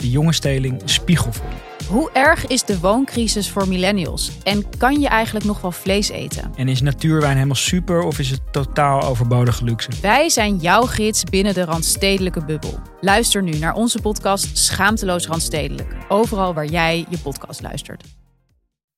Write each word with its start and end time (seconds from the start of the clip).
de 0.00 0.10
jonge 0.10 0.32
steling 0.32 0.82
spiegel 0.84 1.32
voor. 1.32 1.52
Hoe 1.88 2.10
erg 2.12 2.46
is 2.46 2.64
de 2.64 2.80
wooncrisis 2.80 3.50
voor 3.50 3.68
millennials? 3.68 4.30
En 4.42 4.76
kan 4.78 5.00
je 5.00 5.08
eigenlijk 5.08 5.46
nog 5.46 5.60
wel 5.60 5.72
vlees 5.72 6.08
eten? 6.08 6.52
En 6.56 6.68
is 6.68 6.80
natuurwijn 6.80 7.34
helemaal 7.34 7.54
super 7.54 8.02
of 8.02 8.18
is 8.18 8.30
het 8.30 8.52
totaal 8.52 9.02
overbodige 9.02 9.64
luxe? 9.64 9.90
Wij 10.02 10.28
zijn 10.28 10.56
jouw 10.56 10.82
gids 10.82 11.24
binnen 11.24 11.54
de 11.54 11.64
Randstedelijke 11.64 12.44
bubbel. 12.44 12.80
Luister 13.00 13.42
nu 13.42 13.58
naar 13.58 13.74
onze 13.74 14.00
podcast 14.00 14.58
Schaamteloos 14.58 15.26
Randstedelijk. 15.26 15.96
Overal 16.08 16.54
waar 16.54 16.66
jij 16.66 17.06
je 17.08 17.18
podcast 17.18 17.62
luistert. 17.62 18.04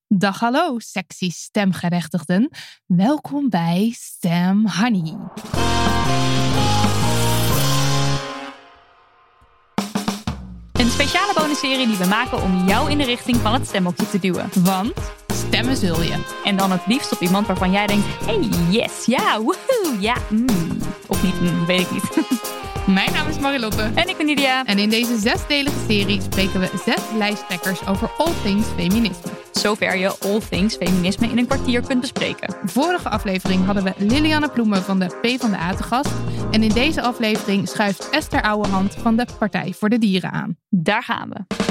Dag 0.07 0.39
hallo, 0.39 0.79
sexy 0.79 1.31
stemgerechtigden. 1.31 2.51
Welkom 2.87 3.49
bij 3.49 3.95
Stem 3.97 4.67
Honey. 4.67 5.15
Speciale 11.55 11.77
bonusserie 11.77 11.87
die 11.87 11.97
we 11.97 12.07
maken 12.07 12.43
om 12.43 12.69
jou 12.69 12.91
in 12.91 12.99
de 12.99 13.05
richting 13.05 13.37
van 13.37 13.53
het 13.53 13.67
stemhokje 13.67 14.09
te 14.09 14.19
duwen. 14.19 14.51
Want 14.59 14.93
stemmen 15.27 15.77
zul 15.77 16.03
je. 16.03 16.25
En 16.45 16.57
dan 16.57 16.71
het 16.71 16.87
liefst 16.87 17.13
op 17.13 17.21
iemand 17.21 17.47
waarvan 17.47 17.71
jij 17.71 17.87
denkt: 17.87 18.07
hey, 18.25 18.49
yes, 18.71 19.07
ja, 19.07 19.41
woehoe, 19.41 19.97
ja, 20.01 20.17
mm. 20.29 20.47
Of 21.07 21.23
niet, 21.23 21.41
mm, 21.41 21.67
weet 21.67 21.81
ik 21.81 21.91
niet. 21.91 22.11
Mijn 22.87 23.13
naam 23.13 23.29
is 23.29 23.39
Marilotte. 23.39 23.91
En 23.95 24.09
ik 24.09 24.17
ben 24.17 24.27
Nidia. 24.27 24.65
En 24.65 24.79
in 24.79 24.91
deze 24.91 25.19
zesdelige 25.19 25.77
serie 25.89 26.21
spreken 26.21 26.61
we 26.61 26.71
zes 26.85 27.03
lijsttrekkers 27.17 27.87
over 27.87 28.11
all 28.19 28.33
things 28.43 28.67
feminisme. 28.77 29.42
Zover 29.53 29.97
je 29.97 30.19
all 30.19 30.41
things 30.41 30.77
feminisme 30.77 31.29
in 31.29 31.39
een 31.39 31.47
kwartier 31.47 31.83
kunt 31.83 32.01
bespreken. 32.01 32.55
Vorige 32.65 33.09
aflevering 33.09 33.65
hadden 33.65 33.85
we 33.85 33.93
Lilianne 33.97 34.49
Ploemen 34.49 34.83
van 34.83 34.99
de 34.99 35.07
PvdA 35.21 35.75
te 35.75 35.83
gast. 35.83 36.13
En 36.51 36.63
in 36.63 36.73
deze 36.73 37.03
aflevering 37.03 37.69
schuift 37.69 38.11
Esther 38.11 38.43
Ouwehand 38.43 38.95
van 38.95 39.17
de 39.17 39.27
Partij 39.39 39.75
voor 39.79 39.89
de 39.89 39.99
Dieren 39.99 40.33
aan. 40.33 40.57
Daar 40.69 41.03
gaan 41.03 41.29
we. 41.29 41.71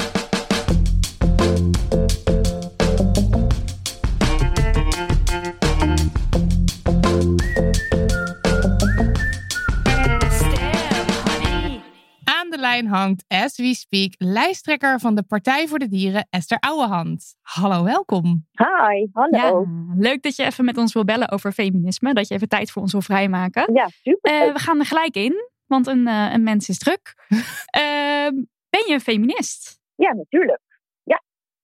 Hangt, 12.88 13.26
as 13.28 13.58
we 13.58 13.74
speak, 13.74 14.14
lijsttrekker 14.18 15.00
van 15.00 15.16
de 15.16 15.24
Partij 15.24 15.68
voor 15.68 15.80
de 15.80 15.88
Dieren, 15.88 16.28
Esther 16.30 16.58
Ouwehand. 16.60 17.36
Hallo, 17.42 17.84
welkom. 17.84 18.47
Hi, 18.52 19.08
hallo. 19.14 19.38
Ja, 19.38 19.66
leuk 19.96 20.22
dat 20.22 20.36
je 20.36 20.44
even 20.44 20.66
met 20.66 20.78
ons 20.78 20.94
wil 20.94 21.06
bellen 21.06 21.31
over 21.31 21.52
feminisme. 21.52 22.14
Dat 22.14 22.28
je 22.28 22.34
even 22.34 22.47
tijd 22.47 22.72
voor 22.72 22.81
ons 22.81 22.91
wil 22.91 23.02
vrijmaken. 23.02 23.74
Ja, 23.74 23.88
super. 24.02 24.31
Eh, 24.31 24.53
we 24.53 24.59
gaan 24.59 24.80
er 24.80 24.86
gelijk 24.86 25.16
in, 25.16 25.50
want 25.66 25.88
een, 25.88 26.08
eh, 26.08 26.30
een 26.34 26.44
mens 26.44 26.70
is 26.70 26.78
druk. 26.78 27.16
Ehm, 27.66 28.34
ben 28.70 28.84
je 28.88 28.94
een 28.94 29.02
feminist? 29.02 29.80
Ja, 29.96 30.14
natuurlijk. 30.14 30.62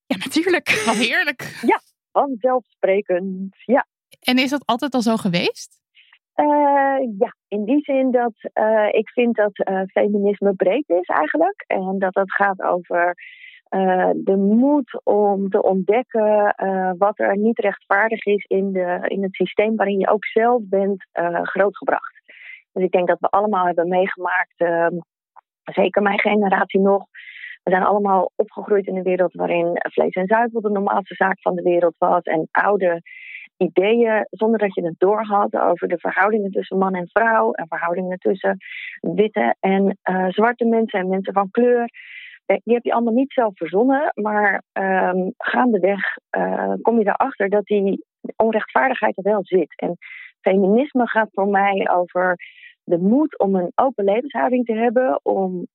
Ja, 0.08 0.18
natuurlijk. 0.18 0.84
Wat 0.86 0.96
heerlijk. 0.96 1.60
Vanzelfsprekend. 2.12 3.56
Ja. 3.66 3.88
En 4.20 4.38
is 4.38 4.50
dat 4.50 4.66
altijd 4.66 4.94
al 4.94 5.02
zo 5.02 5.18
geweest? 5.18 5.80
Eh, 6.38 6.98
ja, 7.18 7.36
in 7.48 7.66
die 7.66 7.80
zin 7.82 8.12
dat 8.12 8.34
eh, 8.54 8.88
ik 8.92 9.10
vind 9.10 9.36
dat 9.36 9.52
eh, 9.54 9.82
feminisme 9.88 10.54
breed 10.54 10.90
is 10.90 11.06
eigenlijk. 11.06 11.64
En 11.68 11.96
dat 12.00 12.14
het 12.14 12.34
gaat 12.34 12.62
over 12.62 13.16
de 14.14 14.36
moed 14.36 15.00
om 15.04 15.50
te 15.50 15.62
ontdekken 15.62 16.56
wat 16.98 17.20
er 17.20 17.38
niet 17.38 17.60
rechtvaardig 17.60 18.26
is 18.26 18.46
in, 18.46 18.72
de, 18.72 19.00
in 19.08 19.24
het 19.24 19.36
systeem 19.36 19.76
waarin 19.76 20.00
je 20.00 20.10
ook 20.10 20.26
zelf 20.26 20.62
bent 20.64 21.06
grootgebracht. 21.42 22.22
Dus 22.72 22.84
ik 22.84 22.92
denk 22.92 23.08
dat 23.08 23.20
we 23.20 23.28
allemaal 23.28 23.66
hebben 23.66 23.88
meegemaakt, 23.88 24.54
ehm, 24.58 24.96
zeker 25.64 26.02
mijn 26.02 26.20
generatie 26.20 26.80
nog. 26.80 27.06
We 27.64 27.72
zijn 27.72 27.84
allemaal 27.84 28.32
opgegroeid 28.36 28.88
in 28.88 28.96
een 28.96 29.04
wereld 29.04 29.34
waarin 29.34 29.72
vlees 29.74 30.14
en 30.14 30.28
zuivel 30.28 30.62
de 30.62 30.70
normaalste 30.70 31.16
zaak 31.16 31.42
van 31.42 31.56
de 31.56 31.62
wereld 31.62 31.96
was. 31.98 32.24
En 32.24 32.48
oude 32.52 33.02
ideeën, 33.58 34.28
zonder 34.30 34.60
dat 34.60 34.76
je 34.76 34.86
het 34.86 34.96
doorhad, 34.98 35.56
over 35.56 35.88
de 35.88 35.98
verhoudingen 35.98 36.52
tussen 36.52 36.78
man 36.78 36.94
en 36.94 37.10
vrouw. 37.12 37.52
En 37.52 37.68
verhoudingen 37.68 38.18
tussen 38.18 38.58
witte 39.02 39.56
en 39.60 39.98
eh, 40.02 40.28
zwarte 40.28 40.66
mensen 40.66 41.00
en 41.00 41.10
mensen 41.10 41.34
van 41.34 41.52
kleur. 41.52 41.90
Eh, 42.46 42.58
Die 42.64 42.74
heb 42.74 42.84
je 42.84 42.94
allemaal 42.94 43.14
niet 43.14 43.32
zelf 43.32 43.58
verzonnen, 43.58 44.12
maar 44.14 44.64
ehm, 44.72 45.30
gaandeweg 45.38 46.18
eh, 46.30 46.74
kom 46.82 47.00
je 47.00 47.08
erachter 47.08 47.50
dat 47.50 47.66
die 47.66 48.06
onrechtvaardigheid 48.36 49.18
er 49.18 49.24
wel 49.24 49.44
zit. 49.44 49.74
En 49.76 49.98
feminisme 50.42 51.08
gaat 51.08 51.30
voor 51.32 51.48
mij 51.48 51.90
over 51.90 52.36
de 52.84 52.98
moed 52.98 53.40
om 53.40 53.56
een 53.56 53.72
open 53.76 54.04
levenshouding 54.04 54.66
te 54.66 54.74
hebben, 54.74 55.20
om 55.24 55.68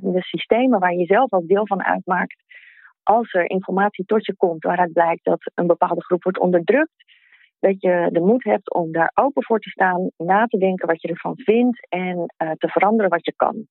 de 0.00 0.20
systemen 0.20 0.80
waar 0.80 0.94
je 0.94 1.04
zelf 1.04 1.32
als 1.32 1.46
deel 1.46 1.66
van 1.66 1.84
uitmaakt, 1.84 2.42
als 3.02 3.32
er 3.32 3.50
informatie 3.50 4.04
tot 4.04 4.26
je 4.26 4.36
komt 4.36 4.62
waaruit 4.62 4.92
blijkt 4.92 5.24
dat 5.24 5.50
een 5.54 5.66
bepaalde 5.66 6.04
groep 6.04 6.22
wordt 6.22 6.38
onderdrukt, 6.38 7.04
dat 7.58 7.80
je 7.80 8.08
de 8.12 8.20
moed 8.20 8.44
hebt 8.44 8.74
om 8.74 8.92
daar 8.92 9.10
open 9.14 9.44
voor 9.44 9.58
te 9.58 9.70
staan, 9.70 10.10
na 10.16 10.46
te 10.46 10.58
denken 10.58 10.86
wat 10.86 11.02
je 11.02 11.08
ervan 11.08 11.34
vindt 11.36 11.86
en 11.88 12.34
eh, 12.36 12.50
te 12.50 12.68
veranderen 12.68 13.10
wat 13.10 13.24
je 13.24 13.32
kan. 13.36 13.66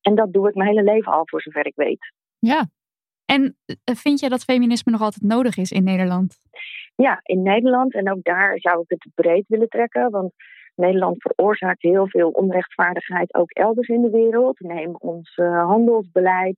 En 0.00 0.14
dat 0.14 0.32
doe 0.32 0.48
ik 0.48 0.54
mijn 0.54 0.68
hele 0.68 0.82
leven 0.82 1.12
al, 1.12 1.22
voor 1.24 1.42
zover 1.42 1.66
ik 1.66 1.76
weet. 1.76 2.12
Ja. 2.38 2.68
En 3.24 3.56
eh, 3.64 3.94
vind 3.94 4.20
je 4.20 4.28
dat 4.28 4.44
feminisme 4.44 4.92
nog 4.92 5.00
altijd 5.00 5.22
nodig 5.24 5.56
is 5.56 5.70
in 5.70 5.84
Nederland? 5.84 6.38
Ja, 6.94 7.20
in 7.22 7.42
Nederland, 7.42 7.94
en 7.94 8.10
ook 8.10 8.22
daar 8.22 8.58
zou 8.58 8.80
ik 8.80 8.88
het 8.88 9.14
breed 9.14 9.44
willen 9.48 9.68
trekken, 9.68 10.10
want 10.10 10.32
Nederland 10.74 11.22
veroorzaakt 11.22 11.82
heel 11.82 12.08
veel 12.08 12.28
onrechtvaardigheid 12.28 13.34
ook 13.34 13.50
elders 13.50 13.88
in 13.88 14.02
de 14.02 14.10
wereld. 14.10 14.60
Neem 14.60 14.94
ons 14.94 15.34
eh, 15.34 15.64
handelsbeleid. 15.66 16.56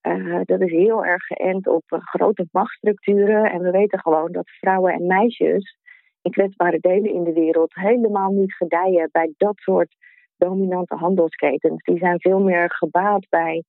Eh, 0.00 0.40
dat 0.44 0.60
is 0.60 0.70
heel 0.70 1.04
erg 1.04 1.24
geënt 1.24 1.66
op 1.66 1.82
eh, 1.86 1.98
grote 2.00 2.46
machtsstructuren. 2.52 3.50
En 3.50 3.62
we 3.62 3.70
weten 3.70 3.98
gewoon 3.98 4.32
dat 4.32 4.48
vrouwen 4.48 4.92
en 4.92 5.06
meisjes 5.06 5.76
in 6.22 6.30
kwetsbare 6.30 6.78
delen 6.80 7.12
in 7.12 7.24
de 7.24 7.32
wereld 7.32 7.74
helemaal 7.74 8.30
niet 8.30 8.54
gedijen 8.54 9.08
bij 9.12 9.32
dat 9.36 9.56
soort 9.56 9.96
dominante 10.36 10.94
handelsketens. 10.94 11.82
Die 11.82 11.98
zijn 11.98 12.20
veel 12.20 12.40
meer 12.40 12.70
gebaat 12.70 13.26
bij 13.28 13.64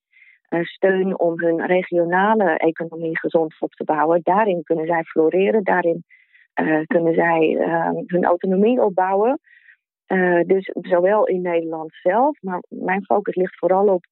eh, 0.47 0.63
steun 0.63 1.19
om 1.19 1.39
hun 1.39 1.65
regionale 1.65 2.57
economie 2.57 3.19
gezond 3.19 3.55
op 3.59 3.71
te 3.71 3.83
bouwen. 3.83 4.19
Daarin 4.23 4.63
kunnen 4.63 4.85
zij 4.85 5.03
floreren, 5.03 5.63
daarin 5.63 6.03
kunnen 6.85 7.13
zij 7.13 7.57
eh, 7.59 7.89
hun 8.05 8.25
autonomie 8.25 8.81
opbouwen. 8.81 9.39
Dus 10.45 10.71
zowel 10.81 11.25
in 11.25 11.41
Nederland 11.41 11.93
zelf, 12.01 12.41
maar 12.41 12.63
mijn 12.69 13.03
focus 13.05 13.35
ligt 13.35 13.57
vooral 13.57 13.87
op 13.87 14.05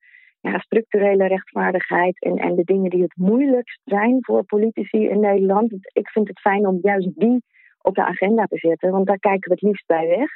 ja, 0.52 0.60
structurele 0.60 1.28
rechtvaardigheid 1.28 2.22
en, 2.24 2.38
en 2.38 2.56
de 2.56 2.64
dingen 2.64 2.90
die 2.90 3.02
het 3.02 3.16
moeilijkst 3.16 3.82
zijn 3.84 4.18
voor 4.22 4.44
politici 4.44 5.08
in 5.10 5.20
Nederland. 5.20 5.74
Ik 5.94 6.10
vind 6.10 6.28
het 6.28 6.40
fijn 6.40 6.68
om 6.68 6.80
juist 6.82 7.20
die 7.20 7.44
op 7.82 7.96
de 7.96 8.06
agenda 8.06 8.46
te 8.46 8.58
zetten, 8.58 8.92
want 8.92 9.08
daar 9.08 9.20
kijken 9.20 9.50
we 9.50 9.56
het 9.60 9.62
liefst 9.62 9.88
bij 9.88 10.08
weg. 10.08 10.30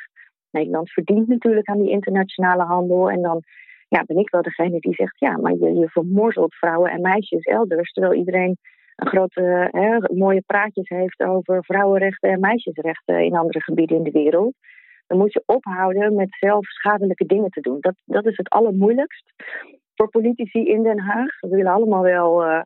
Nederland 0.51 0.91
verdient 0.91 1.27
natuurlijk 1.27 1.67
aan 1.67 1.81
die 1.81 1.91
internationale 1.91 2.63
handel 2.63 3.09
en 3.09 3.21
dan 3.21 3.43
ja, 3.87 4.03
ben 4.05 4.17
ik 4.17 4.29
wel 4.29 4.41
degene 4.41 4.79
die 4.79 4.93
zegt, 4.93 5.19
ja, 5.19 5.37
maar 5.37 5.53
je, 5.53 5.73
je 5.73 5.89
vermorzelt 5.89 6.55
vrouwen 6.55 6.91
en 6.91 7.01
meisjes 7.01 7.43
elders, 7.43 7.91
terwijl 7.91 8.13
iedereen 8.13 8.57
een 8.95 9.07
grote, 9.07 9.67
hè, 9.71 10.15
mooie 10.15 10.43
praatjes 10.45 10.89
heeft 10.89 11.21
over 11.21 11.63
vrouwenrechten 11.63 12.29
en 12.29 12.39
meisjesrechten 12.39 13.23
in 13.23 13.35
andere 13.35 13.61
gebieden 13.61 13.97
in 13.97 14.03
de 14.03 14.11
wereld. 14.11 14.55
Dan 15.07 15.17
moet 15.17 15.33
je 15.33 15.43
ophouden 15.45 16.15
met 16.15 16.37
zelf 16.39 16.65
schadelijke 16.65 17.25
dingen 17.25 17.49
te 17.49 17.61
doen. 17.61 17.77
Dat, 17.79 17.95
dat 18.05 18.25
is 18.25 18.37
het 18.37 18.49
allermoeilijkst 18.49 19.31
voor 19.95 20.09
politici 20.09 20.65
in 20.65 20.83
Den 20.83 20.99
Haag. 20.99 21.39
We 21.39 21.47
willen 21.49 21.71
allemaal 21.71 22.01
wel 22.01 22.45
uh, 22.45 22.61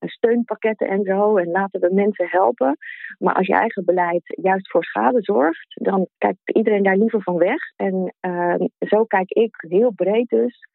steunpakketten 0.00 0.88
en 0.88 1.02
zo. 1.02 1.36
En 1.36 1.50
laten 1.50 1.80
we 1.80 1.94
mensen 1.94 2.26
helpen. 2.28 2.76
Maar 3.18 3.34
als 3.34 3.46
je 3.46 3.54
eigen 3.54 3.84
beleid 3.84 4.22
juist 4.42 4.70
voor 4.70 4.84
schade 4.84 5.22
zorgt, 5.22 5.80
dan 5.82 6.06
kijkt 6.18 6.38
iedereen 6.44 6.82
daar 6.82 6.96
liever 6.96 7.22
van 7.22 7.36
weg. 7.36 7.60
En 7.76 8.14
ehm, 8.20 8.66
zo 8.78 9.04
kijk 9.04 9.30
ik 9.30 9.54
heel 9.58 9.90
breed 9.90 10.28
dus 10.28 10.66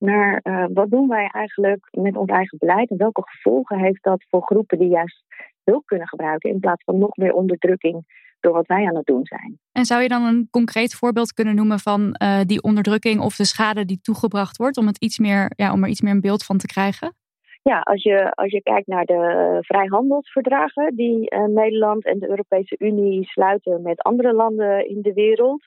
naar 0.00 0.40
uh, 0.42 0.64
wat 0.72 0.90
doen 0.90 1.08
wij 1.08 1.28
eigenlijk 1.32 1.88
met 1.90 2.16
ons 2.16 2.30
eigen 2.30 2.58
beleid 2.58 2.90
en 2.90 2.96
welke 2.96 3.22
gevolgen 3.24 3.78
heeft 3.78 4.02
dat 4.02 4.24
voor 4.28 4.42
groepen 4.42 4.78
die 4.78 4.88
juist 4.88 5.24
hulp 5.64 5.86
kunnen 5.86 6.08
gebruiken 6.08 6.50
in 6.50 6.60
plaats 6.60 6.84
van 6.84 6.98
nog 6.98 7.16
meer 7.16 7.32
onderdrukking 7.32 8.04
door 8.40 8.52
wat 8.52 8.66
wij 8.66 8.86
aan 8.86 8.96
het 8.96 9.06
doen 9.06 9.24
zijn. 9.26 9.58
En 9.72 9.84
zou 9.84 10.02
je 10.02 10.08
dan 10.08 10.22
een 10.22 10.48
concreet 10.50 10.94
voorbeeld 10.94 11.32
kunnen 11.32 11.54
noemen 11.54 11.78
van 11.78 12.16
uh, 12.22 12.40
die 12.46 12.62
onderdrukking 12.62 13.20
of 13.20 13.36
de 13.36 13.44
schade 13.44 13.84
die 13.84 14.00
toegebracht 14.02 14.56
wordt 14.56 14.76
om, 14.76 14.86
het 14.86 14.98
iets 14.98 15.18
meer, 15.18 15.52
ja, 15.56 15.72
om 15.72 15.82
er 15.82 15.88
iets 15.88 16.00
meer 16.00 16.12
een 16.12 16.20
beeld 16.20 16.44
van 16.44 16.58
te 16.58 16.66
krijgen? 16.66 17.14
Ja, 17.62 17.80
als 17.80 18.02
je, 18.02 18.30
als 18.34 18.50
je 18.50 18.62
kijkt 18.62 18.86
naar 18.86 19.04
de 19.04 19.58
vrijhandelsverdragen 19.60 20.96
die 20.96 21.34
uh, 21.34 21.44
Nederland 21.44 22.04
en 22.04 22.18
de 22.18 22.28
Europese 22.28 22.74
Unie 22.78 23.24
sluiten 23.24 23.82
met 23.82 24.02
andere 24.02 24.32
landen 24.32 24.88
in 24.88 25.02
de 25.02 25.12
wereld, 25.12 25.64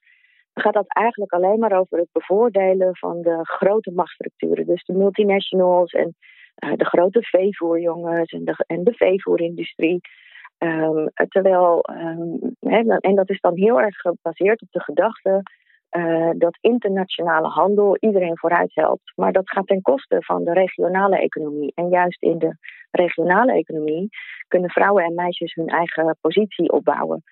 gaat 0.54 0.74
dat 0.74 0.88
eigenlijk 0.88 1.32
alleen 1.32 1.60
maar 1.60 1.80
over 1.80 1.98
het 1.98 2.10
bevoordelen 2.12 2.96
van 2.96 3.22
de 3.22 3.40
grote 3.42 3.92
machtsstructuren. 3.92 4.66
Dus 4.66 4.84
de 4.84 4.94
multinationals 4.94 5.92
en 5.92 6.16
de 6.56 6.86
grote 6.86 7.22
veevoerjongens 7.22 8.32
en 8.32 8.46
de, 8.46 8.64
en 8.68 8.84
de 8.84 8.94
veevoerindustrie. 8.94 10.02
Um, 10.58 11.10
terwijl, 11.28 11.86
um, 11.90 12.56
en 13.00 13.16
dat 13.16 13.30
is 13.30 13.40
dan 13.40 13.58
heel 13.58 13.82
erg 13.82 13.96
gebaseerd 13.96 14.62
op 14.62 14.68
de 14.72 14.82
gedachte 14.82 15.44
uh, 15.98 16.30
dat 16.38 16.58
internationale 16.62 17.48
handel 17.48 17.98
iedereen 18.00 18.38
vooruit 18.38 18.72
helpt. 18.76 19.12
Maar 19.16 19.32
dat 19.32 19.50
gaat 19.50 19.68
ten 19.68 19.82
koste 19.82 20.18
van 20.20 20.44
de 20.44 20.54
regionale 20.54 21.20
economie. 21.20 21.72
En 21.76 21.90
juist 21.90 22.22
in 22.22 22.38
de 22.38 22.58
regionale 22.92 23.54
economie 23.54 24.10
kunnen 24.48 24.70
vrouwen 24.70 25.04
en 25.04 25.16
meisjes 25.16 25.54
hun 25.54 25.68
eigen 25.68 26.18
positie 26.22 26.72
opbouwen. 26.72 27.24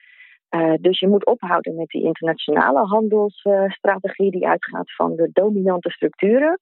Uh, 0.56 0.74
dus 0.80 1.00
je 1.00 1.08
moet 1.08 1.26
ophouden 1.26 1.76
met 1.76 1.88
die 1.88 2.04
internationale 2.04 2.80
handelsstrategie 2.80 4.32
die 4.32 4.48
uitgaat 4.48 4.96
van 4.96 5.16
de 5.16 5.30
dominante 5.34 5.90
structuren 5.90 6.60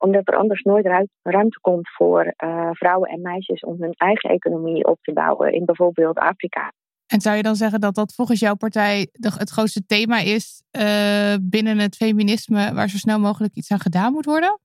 omdat 0.00 0.28
er 0.28 0.36
anders 0.36 0.62
nooit 0.62 1.08
ruimte 1.22 1.60
komt 1.60 1.90
voor 1.90 2.34
uh, 2.44 2.68
vrouwen 2.72 3.10
en 3.10 3.20
meisjes 3.20 3.60
om 3.60 3.82
hun 3.82 3.94
eigen 3.96 4.30
economie 4.30 4.86
op 4.86 4.98
te 5.02 5.12
bouwen 5.12 5.52
in 5.52 5.64
bijvoorbeeld 5.64 6.18
Afrika. 6.18 6.72
En 7.06 7.20
zou 7.20 7.36
je 7.36 7.42
dan 7.42 7.54
zeggen 7.54 7.80
dat 7.80 7.94
dat 7.94 8.14
volgens 8.14 8.40
jouw 8.40 8.54
partij 8.54 9.08
het 9.12 9.50
grootste 9.50 9.86
thema 9.86 10.18
is 10.18 10.62
uh, 10.80 11.34
binnen 11.40 11.78
het 11.78 11.96
feminisme 11.96 12.74
waar 12.74 12.88
zo 12.88 12.96
snel 12.96 13.18
mogelijk 13.18 13.54
iets 13.54 13.70
aan 13.70 13.80
gedaan 13.80 14.12
moet 14.12 14.24
worden? 14.24 14.58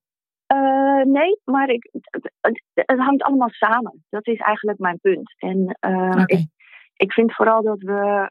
Uh, 0.53 1.03
nee, 1.03 1.39
maar 1.43 1.69
ik, 1.69 1.89
het, 1.91 2.31
het, 2.73 2.99
hangt 2.99 3.23
allemaal 3.23 3.49
samen. 3.49 4.03
Dat 4.09 4.27
is 4.27 4.39
eigenlijk 4.39 4.79
mijn 4.79 4.99
punt. 5.01 5.35
En 5.37 5.77
okay. 5.79 6.23
ik, 6.25 6.47
ik 6.95 7.11
vind 7.11 7.35
vooral 7.35 7.63
dat 7.63 7.79
we, 7.79 8.29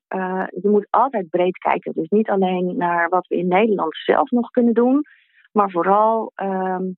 je 0.63 0.69
moet 0.69 0.87
altijd 0.91 1.29
breed 1.29 1.59
kijken. 1.59 1.93
Dus 1.93 2.09
niet 2.09 2.29
alleen 2.29 2.77
naar 2.77 3.09
wat 3.09 3.27
we 3.27 3.37
in 3.37 3.49
Nederland 3.49 3.97
zelf 3.97 4.31
nog 4.31 4.51
kunnen 4.51 4.75
doen, 4.75 5.05
maar 5.55 5.71
vooral 5.71 6.33
um, 6.43 6.97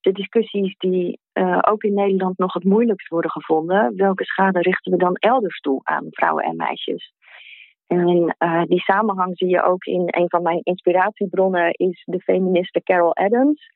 de 0.00 0.12
discussies 0.12 0.74
die 0.78 1.20
uh, 1.34 1.58
ook 1.60 1.82
in 1.82 1.94
Nederland 1.94 2.38
nog 2.38 2.52
het 2.52 2.64
moeilijkst 2.64 3.08
worden 3.08 3.30
gevonden. 3.30 3.96
Welke 3.96 4.24
schade 4.24 4.60
richten 4.60 4.92
we 4.92 4.98
dan 4.98 5.14
elders 5.14 5.60
toe 5.60 5.80
aan 5.82 6.06
vrouwen 6.10 6.44
en 6.44 6.56
meisjes? 6.56 7.12
En 7.86 8.36
uh, 8.38 8.62
die 8.62 8.80
samenhang 8.80 9.38
zie 9.38 9.48
je 9.48 9.62
ook 9.62 9.84
in 9.84 10.02
een 10.06 10.28
van 10.28 10.42
mijn 10.42 10.60
inspiratiebronnen, 10.62 11.70
is 11.72 12.02
de 12.04 12.20
feministe 12.20 12.82
Carol 12.82 13.16
Adams. 13.16 13.68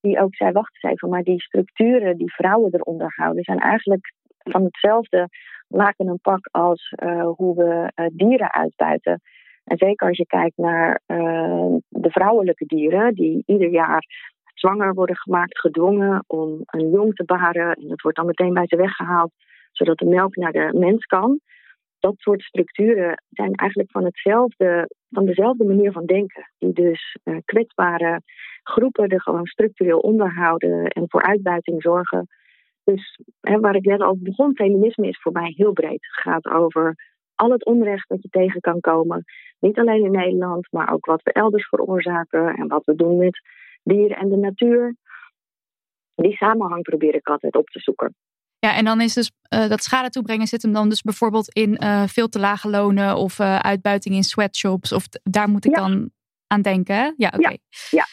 Die 0.00 0.20
ook 0.20 0.34
zei: 0.34 0.52
wacht 0.52 0.74
eens 0.74 0.92
even, 0.92 1.08
maar 1.08 1.22
die 1.22 1.40
structuren 1.40 2.16
die 2.16 2.32
vrouwen 2.32 2.74
eronder 2.74 3.12
houden, 3.16 3.44
zijn 3.44 3.58
eigenlijk 3.58 4.12
van 4.38 4.64
hetzelfde 4.64 5.28
laken 5.68 6.06
een 6.06 6.20
pak 6.22 6.48
als 6.50 6.92
uh, 7.04 7.28
hoe 7.36 7.56
we 7.56 7.92
dieren 8.12 8.52
uitbuiten. 8.52 9.20
En 9.64 9.76
zeker 9.76 10.08
als 10.08 10.16
je 10.16 10.26
kijkt 10.26 10.56
naar 10.56 11.00
uh, 11.06 11.74
de 11.88 12.10
vrouwelijke 12.10 12.66
dieren, 12.66 13.14
die 13.14 13.42
ieder 13.46 13.68
jaar 13.68 14.04
zwanger 14.54 14.94
worden 14.94 15.16
gemaakt, 15.16 15.58
gedwongen 15.58 16.24
om 16.26 16.62
een 16.66 16.90
jong 16.90 17.14
te 17.14 17.24
baren. 17.24 17.74
En 17.74 17.88
dat 17.88 18.00
wordt 18.00 18.16
dan 18.16 18.26
meteen 18.26 18.54
bij 18.54 18.66
ze 18.66 18.76
weggehaald, 18.76 19.32
zodat 19.72 19.98
de 19.98 20.06
melk 20.06 20.36
naar 20.36 20.52
de 20.52 20.70
mens 20.78 21.04
kan. 21.04 21.40
Dat 21.98 22.14
soort 22.16 22.42
structuren 22.42 23.22
zijn 23.30 23.54
eigenlijk 23.54 23.90
van, 23.90 24.04
hetzelfde, 24.04 24.90
van 25.10 25.24
dezelfde 25.24 25.64
manier 25.64 25.92
van 25.92 26.06
denken. 26.06 26.50
Die 26.58 26.72
dus 26.72 27.16
uh, 27.24 27.36
kwetsbare 27.44 28.20
groepen 28.62 29.08
er 29.08 29.20
gewoon 29.20 29.46
structureel 29.46 29.98
onderhouden 29.98 30.86
en 30.86 31.04
voor 31.08 31.22
uitbuiting 31.22 31.82
zorgen. 31.82 32.26
Dus 32.84 33.20
hè, 33.40 33.60
waar 33.60 33.74
ik 33.74 33.84
net 33.84 34.00
al 34.00 34.16
begon, 34.18 34.54
feminisme 34.54 35.08
is 35.08 35.20
voor 35.20 35.32
mij 35.32 35.52
heel 35.56 35.72
breed. 35.72 36.06
Het 36.06 36.20
gaat 36.22 36.46
over 36.46 37.09
al 37.40 37.50
het 37.50 37.64
onrecht 37.64 38.08
dat 38.08 38.22
je 38.22 38.28
tegen 38.28 38.60
kan 38.60 38.80
komen. 38.80 39.24
Niet 39.58 39.78
alleen 39.78 40.04
in 40.04 40.10
Nederland, 40.10 40.66
maar 40.70 40.92
ook 40.92 41.06
wat 41.06 41.22
we 41.22 41.32
elders 41.32 41.68
veroorzaken 41.68 42.54
en 42.54 42.68
wat 42.68 42.84
we 42.84 42.94
doen 42.94 43.16
met 43.16 43.40
dieren 43.82 44.16
en 44.16 44.28
de 44.28 44.36
natuur. 44.36 44.96
Die 46.14 46.36
samenhang 46.36 46.82
probeer 46.82 47.14
ik 47.14 47.28
altijd 47.28 47.56
op 47.56 47.68
te 47.68 47.80
zoeken. 47.80 48.14
Ja, 48.58 48.74
en 48.74 48.84
dan 48.84 49.00
is 49.00 49.14
dus 49.14 49.30
uh, 49.54 49.68
dat 49.68 49.82
schade 49.82 50.10
toebrengen 50.10 50.46
zit 50.46 50.62
hem 50.62 50.72
dan 50.72 50.88
dus 50.88 51.02
bijvoorbeeld 51.02 51.54
in 51.54 51.78
uh, 51.82 52.02
veel 52.06 52.28
te 52.28 52.38
lage 52.38 52.68
lonen 52.68 53.16
of 53.16 53.38
uh, 53.38 53.58
uitbuiting 53.58 54.14
in 54.14 54.22
sweatshops. 54.22 54.92
Of 54.92 55.04
daar 55.22 55.48
moet 55.48 55.64
ik 55.64 55.76
ja. 55.76 55.80
dan 55.80 56.10
aan 56.46 56.62
denken. 56.62 57.14
Ja, 57.16 57.28
oké. 57.28 57.36
Okay. 57.36 57.58
Ja. 57.90 58.04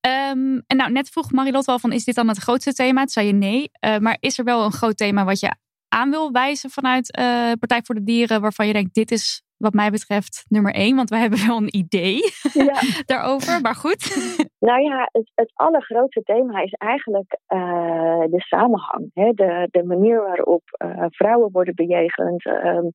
ja. 0.00 0.30
Um, 0.30 0.62
en 0.66 0.76
nou, 0.76 0.92
net 0.92 1.08
vroeg 1.08 1.32
Marilot 1.32 1.64
wel 1.64 1.78
van, 1.78 1.92
is 1.92 2.04
dit 2.04 2.14
dan 2.14 2.28
het 2.28 2.38
grootste 2.38 2.72
thema? 2.72 3.00
Toen 3.00 3.08
zei 3.08 3.26
je 3.26 3.32
nee. 3.32 3.70
maar 4.00 4.16
is 4.20 4.38
er 4.38 4.44
wel 4.44 4.64
een 4.64 4.72
groot 4.72 4.96
thema 4.96 5.24
wat 5.24 5.40
je 5.40 5.54
aan 5.88 6.10
wil 6.10 6.32
wijzen 6.32 6.70
vanuit 6.70 7.18
uh, 7.18 7.52
Partij 7.58 7.80
voor 7.82 7.94
de 7.94 8.02
Dieren, 8.02 8.40
waarvan 8.40 8.66
je 8.66 8.72
denkt, 8.72 8.94
dit 8.94 9.10
is 9.10 9.42
wat 9.56 9.72
mij 9.72 9.90
betreft 9.90 10.44
nummer 10.48 10.74
één, 10.74 10.96
want 10.96 11.10
wij 11.10 11.20
hebben 11.24 11.46
wel 11.46 11.56
een 11.56 11.76
idee 11.76 12.20
ja. 12.52 12.80
daarover, 13.12 13.60
maar 13.60 13.74
goed. 13.74 14.02
Nou 14.58 14.80
ja, 14.80 15.08
het, 15.12 15.30
het 15.34 15.50
allergrootste 15.54 16.22
thema 16.22 16.62
is 16.62 16.72
eigenlijk 16.72 17.38
uh, 17.48 18.20
de 18.20 18.40
samenhang. 18.40 19.10
Hè? 19.14 19.30
De, 19.32 19.68
de 19.70 19.84
manier 19.84 20.22
waarop 20.22 20.62
uh, 20.84 21.04
vrouwen 21.08 21.50
worden 21.52 21.74
bejegend 21.74 22.44
um, 22.46 22.90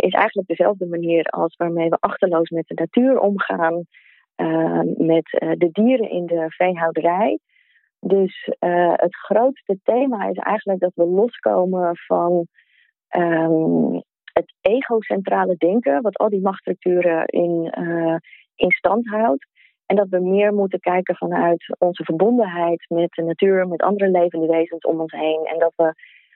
is 0.00 0.12
eigenlijk 0.12 0.48
dezelfde 0.48 0.86
manier 0.86 1.24
als 1.24 1.56
waarmee 1.56 1.88
we 1.88 1.96
achterloos 2.00 2.50
met 2.50 2.66
de 2.66 2.74
natuur 2.74 3.18
omgaan, 3.18 3.86
met 4.96 5.24
de 5.58 5.68
dieren 5.72 6.10
in 6.10 6.26
de 6.26 6.44
veehouderij. 6.48 7.38
Dus 8.06 8.48
uh, 8.60 8.92
het 8.96 9.16
grootste 9.16 9.78
thema 9.82 10.28
is 10.28 10.36
eigenlijk 10.36 10.80
dat 10.80 10.92
we 10.94 11.04
loskomen 11.04 11.96
van 11.96 12.46
um, 13.16 14.02
het 14.32 14.54
egocentrale 14.60 15.56
denken, 15.56 16.02
wat 16.02 16.18
al 16.18 16.28
die 16.28 16.40
machtsstructuren 16.40 17.26
in, 17.26 17.74
uh, 17.78 18.16
in 18.54 18.70
stand 18.70 19.08
houdt. 19.08 19.46
En 19.86 19.96
dat 19.96 20.08
we 20.08 20.20
meer 20.20 20.54
moeten 20.54 20.80
kijken 20.80 21.16
vanuit 21.16 21.76
onze 21.78 22.04
verbondenheid 22.04 22.84
met 22.88 23.10
de 23.10 23.22
natuur, 23.22 23.68
met 23.68 23.82
andere 23.82 24.10
levende 24.10 24.46
wezens 24.46 24.84
om 24.84 25.00
ons 25.00 25.12
heen. 25.12 25.44
En 25.44 25.58
dat 25.58 25.72
we 25.76 25.94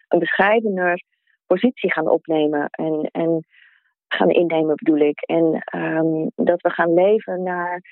een 0.08 0.18
bescheidener 0.18 1.02
positie 1.46 1.92
gaan 1.92 2.08
opnemen 2.08 2.68
en, 2.70 3.08
en 3.12 3.44
gaan 4.08 4.30
innemen, 4.30 4.74
bedoel 4.74 5.08
ik. 5.08 5.20
En 5.20 5.64
um, 5.76 6.30
dat 6.34 6.60
we 6.60 6.70
gaan 6.70 6.94
leven 6.94 7.42
naar 7.42 7.82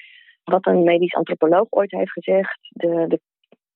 wat 0.44 0.66
een 0.66 0.82
medisch 0.82 1.14
antropoloog 1.14 1.66
ooit 1.70 1.90
heeft 1.90 2.12
gezegd: 2.12 2.58
de, 2.68 3.04
de 3.08 3.20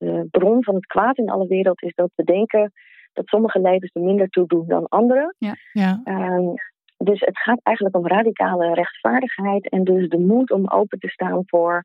de 0.00 0.28
bron 0.30 0.64
van 0.64 0.74
het 0.74 0.86
kwaad 0.86 1.18
in 1.18 1.30
alle 1.30 1.46
wereld 1.46 1.82
is 1.82 1.94
dat 1.94 2.10
we 2.14 2.24
denken 2.24 2.72
dat 3.12 3.26
sommige 3.26 3.60
levens 3.60 3.90
er 3.94 4.02
minder 4.02 4.28
toe 4.28 4.46
doen 4.46 4.64
dan 4.66 4.88
andere. 4.88 5.34
Ja, 5.38 5.54
ja. 5.72 6.00
Um, 6.04 6.54
dus 6.96 7.20
het 7.20 7.38
gaat 7.38 7.60
eigenlijk 7.62 7.96
om 7.96 8.06
radicale 8.06 8.74
rechtvaardigheid 8.74 9.68
en 9.68 9.84
dus 9.84 10.08
de 10.08 10.18
moed 10.18 10.50
om 10.50 10.68
open 10.68 10.98
te 10.98 11.08
staan 11.08 11.42
voor 11.46 11.84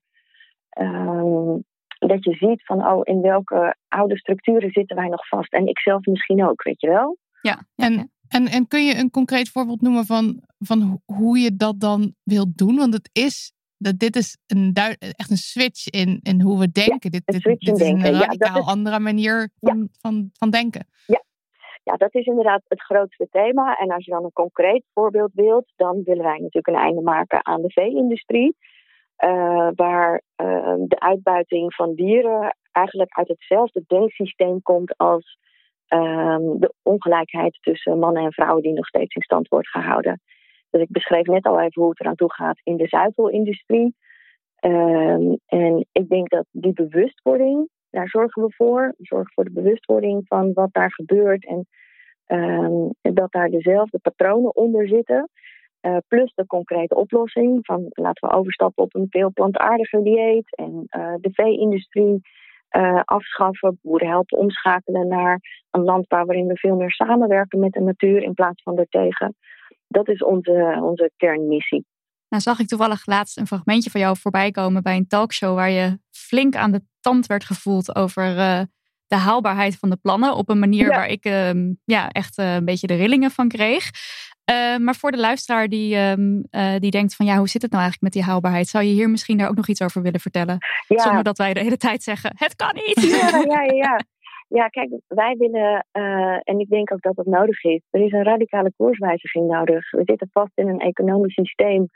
um, 0.79 1.63
dat 2.00 2.24
je 2.24 2.34
ziet 2.34 2.65
van 2.65 2.88
oh, 2.88 3.00
in 3.03 3.22
welke 3.22 3.75
oude 3.88 4.17
structuren 4.17 4.72
zitten 4.72 4.95
wij 4.95 5.07
nog 5.07 5.27
vast. 5.27 5.53
En 5.53 5.67
ik 5.67 5.79
zelf 5.79 6.05
misschien 6.05 6.45
ook, 6.45 6.63
weet 6.63 6.81
je 6.81 6.88
wel. 6.88 7.17
Ja, 7.41 7.63
en, 7.75 8.12
en, 8.27 8.48
en 8.48 8.67
kun 8.67 8.86
je 8.86 8.98
een 8.98 9.10
concreet 9.10 9.50
voorbeeld 9.50 9.81
noemen 9.81 10.05
van, 10.05 10.41
van 10.60 11.01
hoe 11.05 11.39
je 11.39 11.55
dat 11.55 11.79
dan 11.79 12.13
wilt 12.24 12.57
doen? 12.57 12.75
Want 12.75 12.93
het 12.93 13.10
is 13.13 13.53
dat 13.77 14.00
dit 14.00 14.15
is 14.15 14.38
een 14.48 14.74
echt 15.00 15.32
een 15.32 15.38
switch 15.38 15.89
in, 15.89 16.20
in 16.24 16.41
hoe 16.41 16.60
we 16.60 16.72
denken. 16.72 17.00
Ja, 17.01 17.10
dit, 17.10 17.22
dit, 17.25 17.44
dit 17.44 17.62
is 17.62 17.77
denken. 17.77 18.05
een 18.05 18.20
radicaal 18.20 18.58
ja, 18.58 18.63
andere 18.65 19.00
manier 19.00 19.50
van, 19.60 19.77
ja. 19.77 19.86
van, 20.01 20.29
van 20.34 20.50
denken. 20.50 20.88
Ja. 21.08 21.24
ja, 21.84 21.94
dat 21.94 22.15
is 22.15 22.25
inderdaad 22.25 22.62
het 22.67 22.82
grootste 22.82 23.27
thema. 23.32 23.77
En 23.77 23.91
als 23.91 24.05
je 24.05 24.12
dan 24.12 24.24
een 24.24 24.34
concreet 24.34 24.84
voorbeeld 24.94 25.32
wilt, 25.34 25.72
dan 25.75 26.03
willen 26.03 26.24
wij 26.24 26.38
natuurlijk 26.38 26.67
een 26.67 26.84
einde 26.84 27.01
maken 27.01 27.46
aan 27.46 27.62
de 27.62 27.72
vee-industrie. 27.72 28.55
Uh, 29.24 29.70
waar 29.75 30.22
uh, 30.41 30.74
de 30.88 31.00
uitbuiting 31.00 31.74
van 31.75 31.94
dieren 31.94 32.55
eigenlijk 32.72 33.17
uit 33.17 33.27
hetzelfde 33.27 33.84
denksysteem 33.88 34.62
komt 34.62 34.98
als 34.98 35.38
uh, 35.89 36.38
de 36.38 36.74
ongelijkheid 36.82 37.58
tussen 37.62 38.00
mannen 38.00 38.24
en 38.24 38.34
vrouwen 38.34 38.63
die 38.63 38.74
nog 38.74 38.88
steeds 38.88 39.15
in 39.15 39.22
stand 39.22 39.48
wordt 39.48 39.70
gehouden. 39.70 40.22
Dus 40.75 40.84
ik 40.84 40.91
beschreef 40.91 41.25
net 41.25 41.46
al 41.46 41.60
even 41.60 41.82
hoe 41.82 41.89
het 41.89 42.00
eraan 42.00 42.15
toe 42.15 42.34
gaat 42.34 42.60
in 42.63 42.77
de 42.77 42.88
zuivelindustrie. 42.88 43.96
Um, 44.60 45.39
en 45.46 45.86
ik 45.91 46.10
denk 46.10 46.29
dat 46.29 46.46
die 46.51 46.74
bewustwording 46.74 47.70
Daar 47.89 48.08
zorgen 48.08 48.44
we 48.44 48.53
voor. 48.55 48.94
We 48.98 49.05
zorgen 49.05 49.34
voor 49.34 49.44
de 49.44 49.51
bewustwording 49.51 50.27
van 50.27 50.53
wat 50.53 50.74
daar 50.74 50.94
gebeurt 50.94 51.46
en 51.46 51.67
ehm, 52.25 52.89
dat 53.01 53.32
daar 53.32 53.50
dezelfde 53.50 54.00
patronen 54.00 54.55
onder 54.55 54.88
zitten. 54.88 55.29
Uh, 55.82 55.98
plus 56.08 56.34
de 56.34 56.46
concrete 56.46 56.96
oplossing 56.96 57.65
van 57.65 57.86
laten 57.89 58.29
we 58.29 58.36
overstappen 58.36 58.84
op 58.84 58.96
een 58.96 59.08
veel 59.10 59.32
plantaardiger 59.34 60.03
dieet 60.03 60.55
en 60.55 60.88
uh, 60.98 61.13
de 61.20 61.29
vee-industrie 61.32 62.22
uh, 62.77 63.01
afschaffen, 63.03 63.79
boeren 63.82 64.08
helpen 64.08 64.38
omschakelen 64.38 65.08
naar 65.08 65.65
een 65.72 65.84
landbouw 65.84 66.25
waarin 66.25 66.48
we 66.48 66.58
veel 66.58 66.75
meer 66.75 66.91
samenwerken 66.91 67.60
met 67.60 67.72
de 67.72 67.82
natuur 67.82 68.24
in 68.24 68.34
plaats 68.34 68.63
van 68.63 68.77
ertegen. 68.77 69.36
Dat 69.96 70.10
is 70.10 70.24
onze, 70.24 70.80
onze 70.82 71.12
kernmissie. 71.18 71.86
Nou 72.30 72.44
zag 72.44 72.60
ik 72.60 72.68
toevallig 72.68 73.06
laatst 73.06 73.38
een 73.38 73.48
fragmentje 73.48 73.90
van 73.90 74.02
jou 74.02 74.18
voorbij 74.18 74.52
komen 74.52 74.84
bij 74.84 74.96
een 74.96 75.08
talkshow 75.08 75.56
waar 75.56 75.70
je 75.70 76.00
flink 76.12 76.56
aan 76.56 76.72
de 76.72 76.82
tand 77.00 77.25
werd 77.25 77.44
gevoeld 77.44 77.96
over 77.96 78.38
uh, 78.38 78.62
de 79.08 79.16
haalbaarheid 79.16 79.78
van 79.78 79.90
de 79.90 79.98
plannen 80.02 80.36
op 80.36 80.50
een 80.50 80.60
manier 80.60 80.88
waar 80.88 81.08
ik 81.08 81.25
uh, 81.25 81.50
ja, 81.86 82.10
echt 82.10 82.38
uh, 82.38 82.56
een 82.56 82.66
beetje 82.66 82.88
de 82.88 82.96
rillingen 82.96 83.32
van 83.32 83.48
kreeg. 83.48 83.90
Uh, 84.52 84.78
maar 84.78 84.96
voor 84.96 85.12
de 85.12 85.18
luisteraar 85.18 85.68
die, 85.68 85.98
um, 85.98 86.44
die 86.80 86.92
denkt 86.92 87.16
van 87.16 87.25
ja, 87.25 87.38
hoe 87.38 87.50
zit 87.50 87.62
het 87.62 87.72
nou 87.72 87.84
eigenlijk 87.84 88.14
met 88.14 88.24
die 88.24 88.32
haalbaarheid? 88.32 88.68
Zou 88.68 88.84
je 88.84 88.94
hier 88.94 89.10
misschien 89.10 89.38
daar 89.38 89.50
ook 89.50 89.56
nog 89.56 89.68
iets 89.68 89.82
over 89.82 90.02
willen 90.02 90.20
vertellen? 90.20 90.58
Ja. 90.88 91.02
Zonder 91.02 91.24
dat 91.24 91.38
wij 91.38 91.54
de 91.54 91.60
hele 91.60 91.78
tijd 91.78 92.04
zeggen, 92.04 92.32
het 92.36 92.56
kan 92.56 92.74
niet. 92.74 93.02
Ja, 93.02 93.44
ja, 93.48 93.62
ja. 93.62 94.00
Ja. 94.48 94.68
Kijk, 94.68 94.90
wij 95.08 95.36
willen, 95.38 95.86
uh, 95.94 96.40
en 96.44 96.60
ik 96.60 96.70
denk 96.70 96.92
ook 96.92 97.02
dat 97.02 97.16
dat 97.16 97.25
nodig 97.25 97.64
is, 97.64 97.82
er 97.90 98.02
is 98.02 98.12
een 98.12 98.24
radicale 98.24 98.74
koerswijziging 98.78 99.48
nodig. 99.48 99.92
We 99.92 100.02
zitten 100.06 100.30
vast 100.32 100.52
in 100.56 100.68
een 100.68 100.80
economisch 100.80 101.34
systeem 101.34 101.88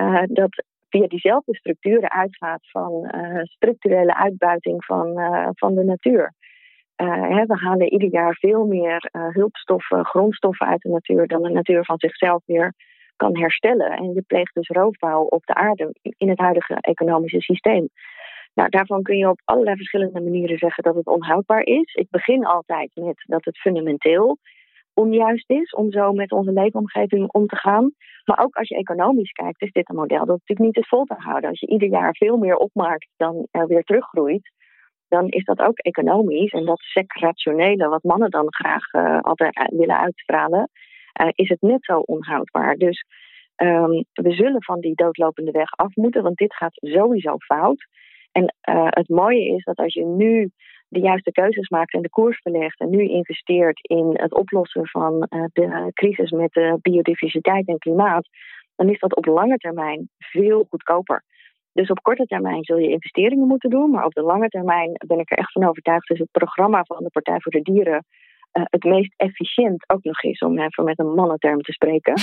uh, 0.00 0.22
dat 0.26 0.64
via 0.88 1.06
diezelfde 1.06 1.56
structuren 1.56 2.10
uitgaat 2.10 2.70
van 2.70 3.10
uh, 3.14 3.42
structurele 3.42 4.14
uitbuiting 4.14 4.84
van, 4.84 5.20
van 5.54 5.74
de 5.74 5.84
natuur. 5.84 6.32
Hè, 6.96 7.46
we 7.46 7.56
halen 7.56 7.92
ieder 7.92 8.10
jaar 8.10 8.34
veel 8.34 8.66
meer 8.66 9.08
hulpstoffen, 9.10 10.04
grondstoffen 10.04 10.66
uit 10.66 10.82
de 10.82 10.88
natuur 10.88 11.26
dan 11.26 11.42
de 11.42 11.50
natuur 11.50 11.84
van 11.84 11.98
zichzelf 11.98 12.42
weer 12.46 12.74
kan 13.16 13.38
herstellen. 13.38 13.90
En 13.90 14.12
je 14.14 14.22
pleegt 14.22 14.54
dus 14.54 14.68
roofbouw 14.68 15.22
op 15.22 15.46
de 15.46 15.54
aarde 15.54 15.94
in 16.02 16.28
het 16.28 16.38
huidige 16.38 16.74
economische 16.80 17.40
systeem. 17.40 17.88
Nou, 18.54 18.68
daarvan 18.68 19.02
kun 19.02 19.16
je 19.16 19.28
op 19.28 19.40
allerlei 19.44 19.76
verschillende 19.76 20.20
manieren 20.20 20.58
zeggen 20.58 20.82
dat 20.82 20.94
het 20.94 21.06
onhoudbaar 21.06 21.62
is. 21.62 21.94
Ik 21.94 22.10
begin 22.10 22.46
altijd 22.46 22.90
met 22.94 23.24
dat 23.26 23.44
het 23.44 23.58
fundamenteel 23.58 24.38
onjuist 24.94 25.50
is 25.50 25.74
om 25.74 25.92
zo 25.92 26.12
met 26.12 26.32
onze 26.32 26.52
leefomgeving 26.52 27.32
om 27.32 27.46
te 27.46 27.56
gaan. 27.56 27.92
Maar 28.24 28.44
ook 28.44 28.56
als 28.56 28.68
je 28.68 28.76
economisch 28.76 29.32
kijkt, 29.32 29.62
is 29.62 29.72
dit 29.72 29.88
een 29.88 29.96
model 29.96 30.26
dat 30.26 30.38
natuurlijk 30.38 30.60
niet 30.60 30.76
is 30.76 30.88
vol 30.88 31.04
te 31.04 31.14
houden. 31.18 31.50
Als 31.50 31.60
je 31.60 31.66
ieder 31.66 31.88
jaar 31.88 32.14
veel 32.16 32.36
meer 32.36 32.56
opmaakt 32.56 33.08
dan 33.16 33.46
er 33.50 33.66
weer 33.66 33.82
teruggroeit, 33.82 34.50
dan 35.08 35.28
is 35.28 35.44
dat 35.44 35.60
ook 35.60 35.78
economisch. 35.78 36.52
En 36.52 36.64
dat 36.64 36.80
sec-rationele, 36.80 37.88
wat 37.88 38.02
mannen 38.02 38.30
dan 38.30 38.46
graag 38.54 38.92
uh, 38.92 39.20
altijd 39.20 39.70
willen 39.72 39.98
uitstralen, 39.98 40.70
uh, 41.20 41.28
is 41.34 41.48
het 41.48 41.60
net 41.60 41.84
zo 41.84 41.98
onhoudbaar. 41.98 42.76
Dus 42.76 43.04
um, 43.56 44.04
we 44.12 44.32
zullen 44.32 44.62
van 44.62 44.80
die 44.80 44.94
doodlopende 44.94 45.50
weg 45.50 45.70
af 45.70 45.94
moeten, 45.94 46.22
want 46.22 46.36
dit 46.36 46.54
gaat 46.54 46.74
sowieso 46.74 47.34
fout. 47.38 47.86
En 48.32 48.54
uh, 48.70 48.86
het 48.88 49.08
mooie 49.08 49.54
is 49.54 49.64
dat 49.64 49.76
als 49.76 49.94
je 49.94 50.04
nu 50.04 50.50
de 50.88 51.00
juiste 51.00 51.32
keuzes 51.32 51.68
maakt 51.68 51.92
en 51.92 52.02
de 52.02 52.10
koers 52.10 52.40
verlegt 52.42 52.80
en 52.80 52.90
nu 52.90 53.08
investeert 53.08 53.78
in 53.82 54.10
het 54.12 54.34
oplossen 54.34 54.88
van 54.88 55.26
uh, 55.30 55.44
de 55.52 55.90
crisis 55.94 56.30
met 56.30 56.52
de 56.52 56.78
biodiversiteit 56.82 57.68
en 57.68 57.78
klimaat, 57.78 58.28
dan 58.76 58.88
is 58.88 58.98
dat 58.98 59.16
op 59.16 59.26
lange 59.26 59.56
termijn 59.56 60.08
veel 60.18 60.66
goedkoper. 60.68 61.24
Dus 61.72 61.90
op 61.90 62.02
korte 62.02 62.26
termijn 62.26 62.64
zul 62.64 62.78
je 62.78 62.88
investeringen 62.88 63.46
moeten 63.46 63.70
doen, 63.70 63.90
maar 63.90 64.04
op 64.04 64.12
de 64.12 64.22
lange 64.22 64.48
termijn 64.48 64.92
ben 65.06 65.18
ik 65.18 65.30
er 65.30 65.38
echt 65.38 65.52
van 65.52 65.68
overtuigd, 65.68 66.10
is 66.10 66.18
het 66.18 66.30
programma 66.30 66.84
van 66.84 67.04
de 67.04 67.10
Partij 67.10 67.40
voor 67.40 67.52
de 67.52 67.62
Dieren 67.62 68.04
uh, 68.52 68.64
het 68.70 68.84
meest 68.84 69.14
efficiënt 69.16 69.84
ook 69.90 70.04
nog 70.04 70.22
is, 70.22 70.38
om 70.38 70.58
even 70.58 70.84
met 70.84 70.98
een 70.98 71.14
mannenterm 71.14 71.60
te 71.60 71.72
spreken. 71.72 72.14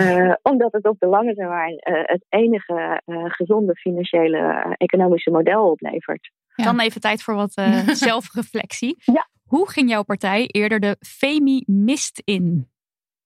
uh, 0.00 0.34
omdat 0.52 0.72
het 0.72 0.88
op 0.88 0.98
de 0.98 1.06
lange 1.06 1.34
termijn 1.34 1.72
uh, 1.72 2.02
het 2.02 2.24
enige 2.28 3.02
gezonde 3.06 3.74
financiële 3.74 4.74
economische 4.76 5.30
model 5.30 5.70
oplevert. 5.70 6.30
Ja. 6.54 6.64
Dan 6.64 6.80
even 6.80 7.00
tijd 7.00 7.22
voor 7.22 7.34
wat 7.34 7.52
zelfreflectie. 8.06 8.96
Ja. 9.04 9.28
Hoe 9.46 9.70
ging 9.70 9.90
jouw 9.90 10.02
partij 10.02 10.46
eerder 10.46 10.80
de 10.80 10.96
Femi 11.00 11.62
mist 11.66 12.22
in? 12.24 12.68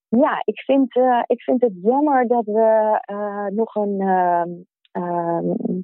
Ja, 0.09 0.43
ik 0.45 0.61
vind, 0.61 0.97
ik 1.27 1.43
vind 1.43 1.61
het 1.61 1.73
jammer 1.83 2.27
dat 2.27 2.45
we 2.45 2.99
nog 3.55 3.75
een 3.75 4.67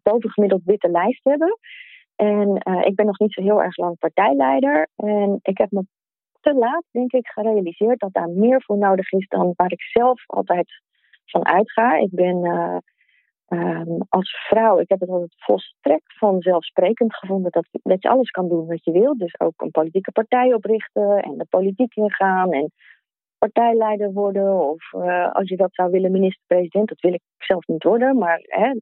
bovengemiddeld 0.03 0.63
witte 0.65 0.91
lijst 0.91 1.25
hebben. 1.25 1.59
En 2.17 2.55
ik 2.85 2.95
ben 2.95 3.07
nog 3.07 3.19
niet 3.19 3.33
zo 3.33 3.43
heel 3.43 3.63
erg 3.63 3.77
lang 3.77 3.99
partijleider. 3.99 4.89
En 4.97 5.39
ik 5.43 5.59
heb 5.59 5.71
me 5.71 5.85
te 6.41 6.55
laat, 6.55 6.85
denk 6.91 7.13
ik, 7.13 7.29
gerealiseerd 7.29 8.01
dat 8.01 8.13
daar 8.13 8.29
meer 8.29 8.63
voor 8.63 8.79
nodig 8.79 9.13
is 9.13 9.29
dan 9.29 9.53
waar 9.57 9.73
ik 9.73 9.83
zelf 9.83 10.23
altijd 10.27 10.83
van 11.25 11.47
uitga. 11.47 11.97
Ik 11.97 12.11
ben 12.11 12.45
uh, 12.45 12.77
um, 13.49 13.99
als 14.09 14.47
vrouw, 14.49 14.79
ik 14.79 14.89
heb 14.89 15.01
het 15.01 15.09
altijd 15.09 15.35
volstrekt 15.37 16.19
vanzelfsprekend 16.19 17.15
gevonden 17.15 17.51
dat, 17.83 18.03
je 18.03 18.09
alles 18.09 18.31
kan 18.31 18.49
doen 18.49 18.67
wat 18.67 18.85
je 18.85 18.93
wil. 18.93 19.17
Dus 19.17 19.41
ook 19.41 19.63
een 19.63 19.71
politieke 19.71 20.13
partij 20.13 20.55
oprichten 20.55 21.23
en 21.23 21.39
de 21.39 21.47
politiek 21.49 21.95
ingaan 21.95 22.53
en 22.53 22.73
partijleider 23.39 24.13
worden. 24.13 24.69
Of 24.69 24.93
uh, 24.93 25.33
als 25.33 25.49
je 25.49 25.57
dat 25.57 25.75
zou 25.75 25.91
willen, 25.91 26.13
minister-president, 26.13 26.89
dat 26.89 27.01
wil 27.01 27.13
ik 27.13 27.23
zelf 27.39 27.67
niet 27.67 27.83
worden. 27.83 28.19
Maar 28.19 28.41
hè, 28.43 28.75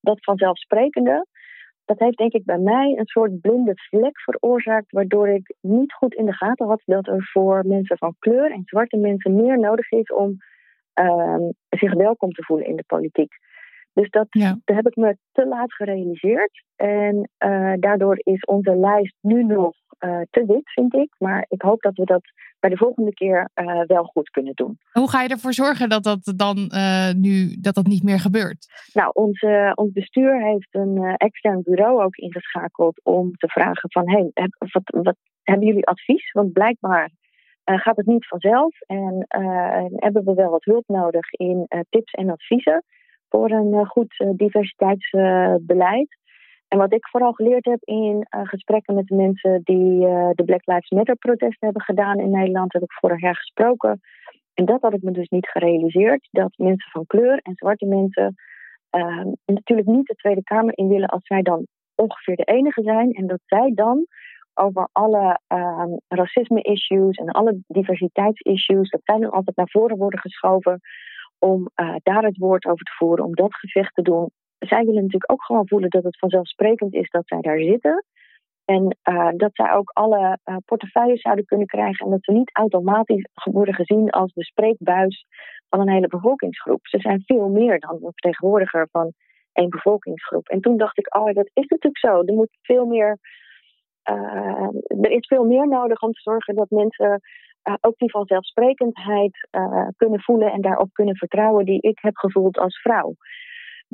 dat 0.00 0.24
vanzelfsprekende, 0.24 1.26
dat 1.84 1.98
heeft 1.98 2.18
denk 2.18 2.32
ik 2.32 2.44
bij 2.44 2.58
mij 2.58 2.96
een 2.98 3.06
soort 3.06 3.40
blinde 3.40 3.72
vlek 3.74 4.20
veroorzaakt, 4.20 4.92
waardoor 4.92 5.28
ik 5.28 5.54
niet 5.60 5.92
goed 5.92 6.14
in 6.14 6.26
de 6.26 6.34
gaten 6.34 6.66
had 6.66 6.82
dat 6.84 7.06
er 7.06 7.28
voor 7.32 7.66
mensen 7.66 7.98
van 7.98 8.16
kleur 8.18 8.50
en 8.52 8.62
zwarte 8.64 8.96
mensen 8.96 9.34
meer 9.34 9.58
nodig 9.58 9.90
is 9.90 10.12
om 10.12 10.36
uh, 11.00 11.48
zich 11.68 11.94
welkom 11.94 12.32
te 12.32 12.44
voelen 12.44 12.66
in 12.66 12.76
de 12.76 12.84
politiek. 12.86 13.32
Dus 13.92 14.10
dat, 14.10 14.26
ja. 14.30 14.58
dat 14.64 14.76
heb 14.76 14.86
ik 14.86 14.96
me 14.96 15.16
te 15.32 15.46
laat 15.46 15.74
gerealiseerd. 15.74 16.64
En 16.76 17.30
uh, 17.44 17.72
daardoor 17.78 18.18
is 18.18 18.44
onze 18.44 18.76
lijst 18.76 19.16
nu 19.20 19.44
nog 19.44 19.74
te 20.30 20.44
wit, 20.46 20.72
vind 20.72 20.94
ik. 20.94 21.14
Maar 21.18 21.44
ik 21.48 21.62
hoop 21.62 21.80
dat 21.80 21.96
we 21.96 22.04
dat 22.04 22.22
bij 22.60 22.70
de 22.70 22.76
volgende 22.76 23.14
keer 23.14 23.50
uh, 23.54 23.82
wel 23.86 24.04
goed 24.04 24.30
kunnen 24.30 24.54
doen. 24.54 24.78
Hoe 24.92 25.10
ga 25.10 25.22
je 25.22 25.28
ervoor 25.28 25.52
zorgen 25.52 25.88
dat 25.88 26.02
dat 26.02 26.32
dan 26.36 26.56
nu 27.16 27.56
dat 27.60 27.74
dat 27.74 27.86
niet 27.86 28.02
meer 28.02 28.20
gebeurt? 28.20 28.90
Nou, 28.92 29.10
onze, 29.12 29.72
ons 29.74 29.92
bestuur 29.92 30.42
heeft 30.42 30.68
een 30.70 31.16
extern 31.16 31.62
bureau 31.62 32.02
ook 32.02 32.16
ingeschakeld 32.16 33.00
om 33.04 33.32
te 33.36 33.48
vragen 33.48 33.90
van... 33.90 34.10
Hey, 34.10 34.30
heb, 34.34 34.50
wat, 34.58 35.04
wat 35.04 35.16
hebben 35.42 35.66
jullie 35.66 35.86
advies? 35.86 36.32
Want 36.32 36.52
blijkbaar 36.52 37.10
gaat 37.64 37.96
het 37.96 38.06
niet 38.06 38.26
vanzelf. 38.28 38.80
En 38.80 39.24
hebben 39.96 40.24
we 40.24 40.34
wel 40.34 40.50
wat 40.50 40.64
hulp 40.64 40.84
nodig 40.86 41.32
in 41.32 41.66
tips 41.90 42.12
en 42.12 42.30
adviezen 42.30 42.84
voor 43.28 43.50
een 43.50 43.86
goed 43.86 44.24
diversiteitsbeleid. 44.36 46.16
En 46.72 46.78
wat 46.78 46.92
ik 46.92 47.08
vooral 47.08 47.32
geleerd 47.32 47.64
heb 47.64 47.82
in 47.82 48.26
uh, 48.30 48.40
gesprekken 48.44 48.94
met 48.94 49.06
de 49.06 49.14
mensen 49.14 49.60
die 49.64 50.06
uh, 50.06 50.30
de 50.34 50.44
Black 50.44 50.66
Lives 50.66 50.90
Matter 50.90 51.16
protesten 51.16 51.66
hebben 51.66 51.82
gedaan 51.82 52.18
in 52.18 52.30
Nederland, 52.30 52.72
heb 52.72 52.82
ik 52.82 52.92
vorig 52.92 53.20
jaar 53.20 53.36
gesproken. 53.36 54.00
En 54.54 54.64
dat 54.64 54.80
had 54.80 54.92
ik 54.92 55.02
me 55.02 55.10
dus 55.10 55.28
niet 55.28 55.48
gerealiseerd. 55.48 56.28
Dat 56.30 56.52
mensen 56.56 56.90
van 56.90 57.06
kleur 57.06 57.38
en 57.42 57.54
zwarte 57.54 57.86
mensen 57.86 58.34
uh, 58.96 59.24
natuurlijk 59.44 59.88
niet 59.88 60.06
de 60.06 60.14
Tweede 60.14 60.42
Kamer 60.42 60.78
in 60.78 60.88
willen 60.88 61.08
als 61.08 61.26
zij 61.26 61.42
dan 61.42 61.66
ongeveer 61.94 62.36
de 62.36 62.44
enige 62.44 62.82
zijn. 62.82 63.12
En 63.12 63.26
dat 63.26 63.40
zij 63.44 63.72
dan 63.74 64.06
over 64.54 64.88
alle 64.92 65.40
ehm, 65.46 65.90
racisme-issues 66.08 67.16
en 67.16 67.28
alle 67.28 67.62
diversiteitsissues, 67.66 68.90
dat 68.90 69.00
zij 69.04 69.18
dan 69.18 69.30
altijd 69.30 69.56
naar 69.56 69.70
voren 69.70 69.96
worden 69.96 70.20
geschoven 70.20 70.80
om 71.38 71.70
uh, 71.76 71.94
daar 72.02 72.22
het 72.24 72.36
woord 72.36 72.64
over 72.64 72.84
te 72.84 72.94
voeren, 72.98 73.24
om 73.24 73.34
dat 73.34 73.54
gevecht 73.54 73.94
te 73.94 74.02
doen. 74.02 74.30
Zij 74.68 74.84
willen 74.84 75.02
natuurlijk 75.02 75.32
ook 75.32 75.44
gewoon 75.44 75.68
voelen 75.68 75.90
dat 75.90 76.02
het 76.02 76.18
vanzelfsprekend 76.18 76.94
is 76.94 77.10
dat 77.10 77.26
zij 77.26 77.40
daar 77.40 77.58
zitten. 77.58 78.04
En 78.64 78.96
uh, 79.10 79.30
dat 79.36 79.50
zij 79.52 79.72
ook 79.72 79.90
alle 79.92 80.38
uh, 80.44 80.56
portefeuilles 80.64 81.20
zouden 81.20 81.44
kunnen 81.44 81.66
krijgen. 81.66 82.04
En 82.04 82.10
dat 82.10 82.24
ze 82.24 82.32
niet 82.32 82.50
automatisch 82.52 83.28
worden 83.44 83.74
gezien 83.74 84.10
als 84.10 84.32
de 84.32 84.44
spreekbuis 84.44 85.26
van 85.68 85.80
een 85.80 85.90
hele 85.90 86.06
bevolkingsgroep. 86.06 86.86
Ze 86.86 86.98
zijn 86.98 87.22
veel 87.26 87.48
meer 87.48 87.80
dan 87.80 87.94
een 87.94 88.00
vertegenwoordiger 88.00 88.88
van 88.90 89.12
één 89.52 89.70
bevolkingsgroep. 89.70 90.48
En 90.48 90.60
toen 90.60 90.76
dacht 90.76 90.98
ik, 90.98 91.16
oh, 91.16 91.32
dat 91.32 91.50
is 91.52 91.66
natuurlijk 91.66 91.98
zo. 91.98 92.22
Er 92.22 92.34
moet 92.34 92.58
veel 92.62 92.86
meer. 92.86 93.18
Uh, 94.10 94.68
er 95.00 95.10
is 95.10 95.26
veel 95.26 95.44
meer 95.44 95.68
nodig 95.68 96.02
om 96.02 96.12
te 96.12 96.20
zorgen 96.20 96.54
dat 96.54 96.70
mensen 96.70 97.20
ook 97.80 97.94
die 97.96 98.10
vanzelfsprekendheid 98.10 99.48
kunnen 99.96 100.20
voelen 100.20 100.52
en 100.52 100.60
daarop 100.60 100.92
kunnen 100.92 101.16
vertrouwen 101.16 101.64
die 101.64 101.80
ik 101.80 101.98
heb 102.00 102.16
gevoeld 102.16 102.58
als 102.58 102.80
vrouw. 102.80 103.14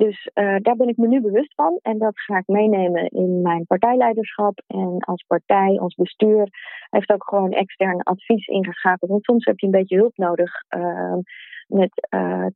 Dus 0.05 0.29
uh, 0.33 0.55
daar 0.61 0.75
ben 0.75 0.87
ik 0.87 0.97
me 0.97 1.07
nu 1.07 1.21
bewust 1.21 1.53
van 1.55 1.79
en 1.81 1.97
dat 1.97 2.19
ga 2.19 2.37
ik 2.37 2.47
meenemen 2.47 3.07
in 3.09 3.41
mijn 3.41 3.65
partijleiderschap. 3.65 4.61
En 4.67 4.97
als 4.99 5.23
partij, 5.27 5.79
ons 5.79 5.95
bestuur, 5.95 6.47
heeft 6.89 7.11
ook 7.11 7.23
gewoon 7.29 7.51
extern 7.51 8.03
advies 8.03 8.47
ingeschakeld. 8.47 9.11
Want 9.11 9.23
soms 9.23 9.45
heb 9.45 9.59
je 9.59 9.65
een 9.65 9.71
beetje 9.71 9.97
hulp 9.97 10.17
nodig 10.17 10.51
met 11.67 12.07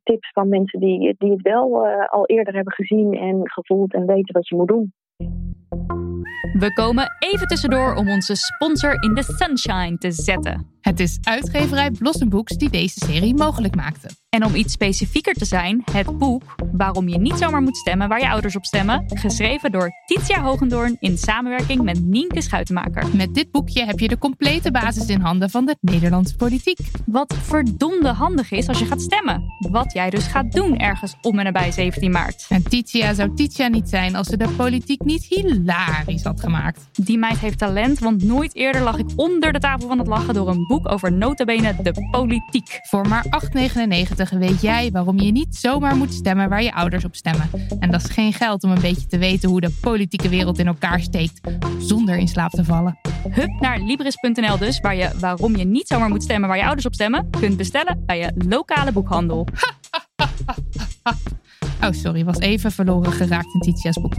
tips 0.02 0.32
van 0.32 0.48
mensen 0.48 0.80
die, 0.80 1.14
die 1.18 1.30
het 1.30 1.42
wel 1.42 1.86
al 1.86 2.26
eerder 2.26 2.54
hebben 2.54 2.72
gezien 2.72 3.12
en 3.12 3.50
gevoeld 3.50 3.94
en 3.94 4.06
weten 4.06 4.34
wat 4.34 4.48
je 4.48 4.56
moet 4.56 4.68
doen. 4.68 4.92
We 6.64 6.72
komen 6.72 7.16
even 7.18 7.46
tussendoor 7.46 7.94
om 7.94 8.10
onze 8.10 8.34
sponsor 8.34 9.02
in 9.02 9.14
the 9.14 9.34
sunshine 9.36 9.98
te 9.98 10.12
zetten. 10.12 10.66
Het 10.80 11.00
is 11.00 11.18
uitgeverij 11.22 11.90
Blossom 11.90 12.28
Books 12.28 12.56
die 12.56 12.70
deze 12.70 12.98
serie 13.06 13.34
mogelijk 13.34 13.74
maakte. 13.74 14.08
En 14.28 14.44
om 14.44 14.54
iets 14.54 14.72
specifieker 14.72 15.34
te 15.34 15.44
zijn, 15.44 15.84
het 15.92 16.18
boek 16.18 16.42
Waarom 16.72 17.08
je 17.08 17.18
niet 17.18 17.36
zomaar 17.36 17.62
moet 17.62 17.76
stemmen 17.76 18.08
waar 18.08 18.20
je 18.20 18.28
ouders 18.28 18.56
op 18.56 18.64
stemmen, 18.64 19.04
geschreven 19.08 19.72
door 19.72 19.90
Titia 20.06 20.42
Hogendoorn 20.42 20.96
in 21.00 21.18
samenwerking 21.18 21.82
met 21.82 22.04
Nienke 22.04 22.40
Schuitenmaker. 22.40 23.16
Met 23.16 23.34
dit 23.34 23.50
boekje 23.50 23.84
heb 23.84 23.98
je 23.98 24.08
de 24.08 24.18
complete 24.18 24.70
basis 24.70 25.06
in 25.06 25.20
handen 25.20 25.50
van 25.50 25.64
de 25.64 25.76
Nederlandse 25.80 26.36
politiek. 26.36 26.78
Wat 27.06 27.34
verdomde 27.42 28.08
handig 28.08 28.50
is 28.50 28.68
als 28.68 28.78
je 28.78 28.86
gaat 28.86 29.02
stemmen. 29.02 29.42
Wat 29.70 29.92
jij 29.92 30.10
dus 30.10 30.26
gaat 30.26 30.52
doen 30.52 30.78
ergens 30.78 31.14
om 31.22 31.38
en 31.38 31.44
nabij 31.44 31.72
17 31.72 32.10
maart. 32.10 32.46
En 32.48 32.62
Titia 32.62 33.14
zou 33.14 33.34
Titia 33.34 33.66
niet 33.66 33.88
zijn 33.88 34.16
als 34.16 34.26
ze 34.26 34.36
de 34.36 34.48
politiek 34.48 35.04
niet 35.04 35.24
hilarisch 35.24 36.22
had 36.22 36.40
gemaakt. 36.40 36.53
Die 36.92 37.18
meid 37.18 37.38
heeft 37.38 37.58
talent, 37.58 37.98
want 37.98 38.22
nooit 38.22 38.54
eerder 38.54 38.82
lag 38.82 38.98
ik 38.98 39.06
onder 39.16 39.52
de 39.52 39.58
tafel 39.58 39.88
van 39.88 39.98
het 39.98 40.06
lachen 40.06 40.34
door 40.34 40.48
een 40.48 40.66
boek 40.66 40.92
over 40.92 41.12
notabene 41.12 41.74
de 41.82 42.08
politiek. 42.10 42.78
Voor 42.82 43.08
maar 43.08 43.24
8,99 44.32 44.38
weet 44.38 44.60
jij 44.60 44.90
waarom 44.92 45.20
je 45.20 45.32
niet 45.32 45.56
zomaar 45.56 45.96
moet 45.96 46.12
stemmen 46.12 46.48
waar 46.48 46.62
je 46.62 46.74
ouders 46.74 47.04
op 47.04 47.14
stemmen. 47.14 47.50
En 47.78 47.90
dat 47.90 48.04
is 48.04 48.10
geen 48.10 48.32
geld 48.32 48.64
om 48.64 48.70
een 48.70 48.80
beetje 48.80 49.06
te 49.06 49.18
weten 49.18 49.48
hoe 49.48 49.60
de 49.60 49.78
politieke 49.80 50.28
wereld 50.28 50.58
in 50.58 50.66
elkaar 50.66 51.00
steekt, 51.00 51.40
zonder 51.78 52.16
in 52.16 52.28
slaap 52.28 52.50
te 52.50 52.64
vallen. 52.64 52.98
Hup 53.30 53.60
naar 53.60 53.80
Libris.nl 53.80 54.58
dus, 54.58 54.80
waar 54.80 54.96
je 54.96 55.10
waarom 55.20 55.56
je 55.56 55.64
niet 55.64 55.86
zomaar 55.86 56.08
moet 56.08 56.22
stemmen 56.22 56.48
waar 56.48 56.58
je 56.58 56.64
ouders 56.64 56.86
op 56.86 56.94
stemmen, 56.94 57.30
kunt 57.30 57.56
bestellen 57.56 58.02
bij 58.06 58.18
je 58.18 58.32
lokale 58.48 58.92
boekhandel. 58.92 59.46
oh, 61.84 61.90
sorry, 61.90 62.24
was 62.24 62.38
even 62.38 62.72
verloren 62.72 63.12
geraakt 63.12 63.54
in 63.54 63.60
Titia's 63.60 64.00
boek. 64.00 64.14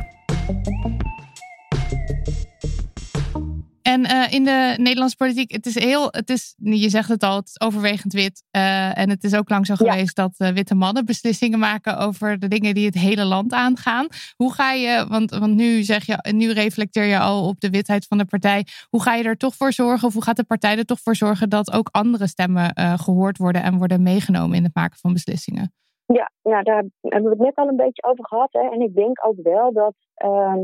En 3.95 4.01
uh, 4.01 4.33
in 4.33 4.43
de 4.43 4.75
Nederlandse 4.77 5.17
politiek, 5.17 5.51
het 5.51 5.65
is 5.65 5.79
heel, 5.79 6.07
het 6.11 6.29
is, 6.29 6.55
je 6.57 6.89
zegt 6.89 7.09
het 7.09 7.23
al, 7.23 7.35
het 7.35 7.47
is 7.47 7.61
overwegend 7.61 8.13
wit. 8.13 8.43
Uh, 8.51 8.97
en 8.97 9.09
het 9.09 9.23
is 9.23 9.35
ook 9.35 9.49
lang 9.49 9.65
zo 9.65 9.75
geweest 9.75 10.15
dat 10.15 10.35
uh, 10.37 10.47
witte 10.49 10.75
mannen 10.75 11.05
beslissingen 11.05 11.59
maken 11.59 11.97
over 11.97 12.39
de 12.39 12.47
dingen 12.47 12.73
die 12.73 12.85
het 12.85 12.95
hele 12.95 13.25
land 13.25 13.53
aangaan. 13.53 14.07
Hoe 14.35 14.53
ga 14.53 14.71
je, 14.71 15.05
want, 15.09 15.31
want 15.31 15.53
nu 15.55 15.83
zeg 15.83 16.05
je, 16.05 16.33
nu 16.35 16.51
reflecteer 16.51 17.03
je 17.03 17.19
al 17.19 17.47
op 17.47 17.59
de 17.59 17.69
witheid 17.69 18.07
van 18.07 18.17
de 18.17 18.25
partij. 18.25 18.65
Hoe 18.89 19.01
ga 19.01 19.13
je 19.15 19.23
er 19.23 19.37
toch 19.37 19.55
voor 19.55 19.73
zorgen, 19.73 20.07
of 20.07 20.13
hoe 20.13 20.23
gaat 20.23 20.35
de 20.35 20.43
partij 20.43 20.77
er 20.77 20.85
toch 20.85 20.99
voor 20.99 21.15
zorgen 21.15 21.49
dat 21.49 21.73
ook 21.73 21.89
andere 21.91 22.27
stemmen 22.27 22.71
gehoord 22.99 23.37
worden 23.37 23.63
en 23.63 23.77
worden 23.77 24.03
meegenomen 24.03 24.57
in 24.57 24.63
het 24.63 24.75
maken 24.75 24.99
van 24.99 25.13
beslissingen? 25.13 25.73
Ja, 26.05 26.31
ja, 26.41 26.61
daar 26.61 26.83
hebben 27.01 27.23
we 27.23 27.37
het 27.37 27.45
net 27.45 27.55
al 27.55 27.67
een 27.67 27.75
beetje 27.75 28.03
over 28.03 28.27
gehad. 28.27 28.49
Hè. 28.51 28.69
En 28.69 28.81
ik 28.81 28.95
denk 28.95 29.25
ook 29.25 29.37
wel 29.43 29.73
dat 29.73 29.95
ehm, 30.15 30.63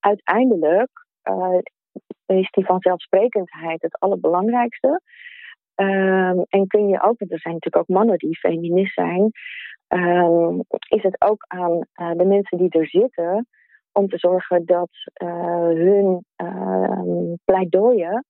uiteindelijk 0.00 0.90
is 2.36 2.50
die 2.50 2.64
vanzelfsprekendheid 2.64 3.82
het 3.82 3.98
allerbelangrijkste. 3.98 5.00
Um, 5.74 6.44
en 6.48 6.66
kun 6.66 6.88
je 6.88 7.02
ook, 7.02 7.18
want 7.18 7.32
er 7.32 7.40
zijn 7.40 7.54
natuurlijk 7.54 7.76
ook 7.76 7.96
mannen 7.96 8.18
die 8.18 8.38
feminist 8.38 8.94
zijn, 8.94 9.30
um, 9.88 10.62
is 10.88 11.02
het 11.02 11.16
ook 11.18 11.44
aan 11.46 11.72
uh, 11.72 12.10
de 12.16 12.24
mensen 12.24 12.58
die 12.58 12.70
er 12.70 12.86
zitten 12.86 13.46
om 13.92 14.08
te 14.08 14.18
zorgen 14.18 14.66
dat 14.66 14.90
uh, 15.22 15.28
hun 15.68 16.24
uh, 16.42 17.34
pleidooien 17.44 18.24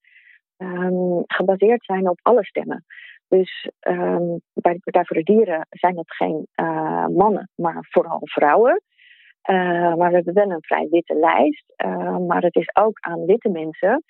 gebaseerd 1.26 1.84
zijn 1.84 2.08
op 2.08 2.18
alle 2.22 2.44
stemmen. 2.44 2.84
Dus 3.28 3.70
bij 4.52 4.72
de 4.72 4.80
Partij 4.80 5.04
voor 5.04 5.16
de 5.16 5.22
Dieren 5.22 5.66
zijn 5.70 5.96
het 5.96 6.14
geen 6.14 6.46
uh, 6.62 7.06
mannen, 7.06 7.48
maar 7.54 7.86
vooral 7.90 8.20
vrouwen. 8.22 8.82
Uh, 9.48 9.94
maar 9.94 10.08
we 10.08 10.14
hebben 10.14 10.34
wel 10.34 10.50
een 10.50 10.62
vrij 10.64 10.86
witte 10.90 11.14
lijst. 11.14 11.72
Uh, 11.84 12.18
maar 12.18 12.42
het 12.42 12.56
is 12.56 12.70
ook 12.72 12.98
aan 13.00 13.24
witte 13.26 13.48
mensen, 13.48 14.02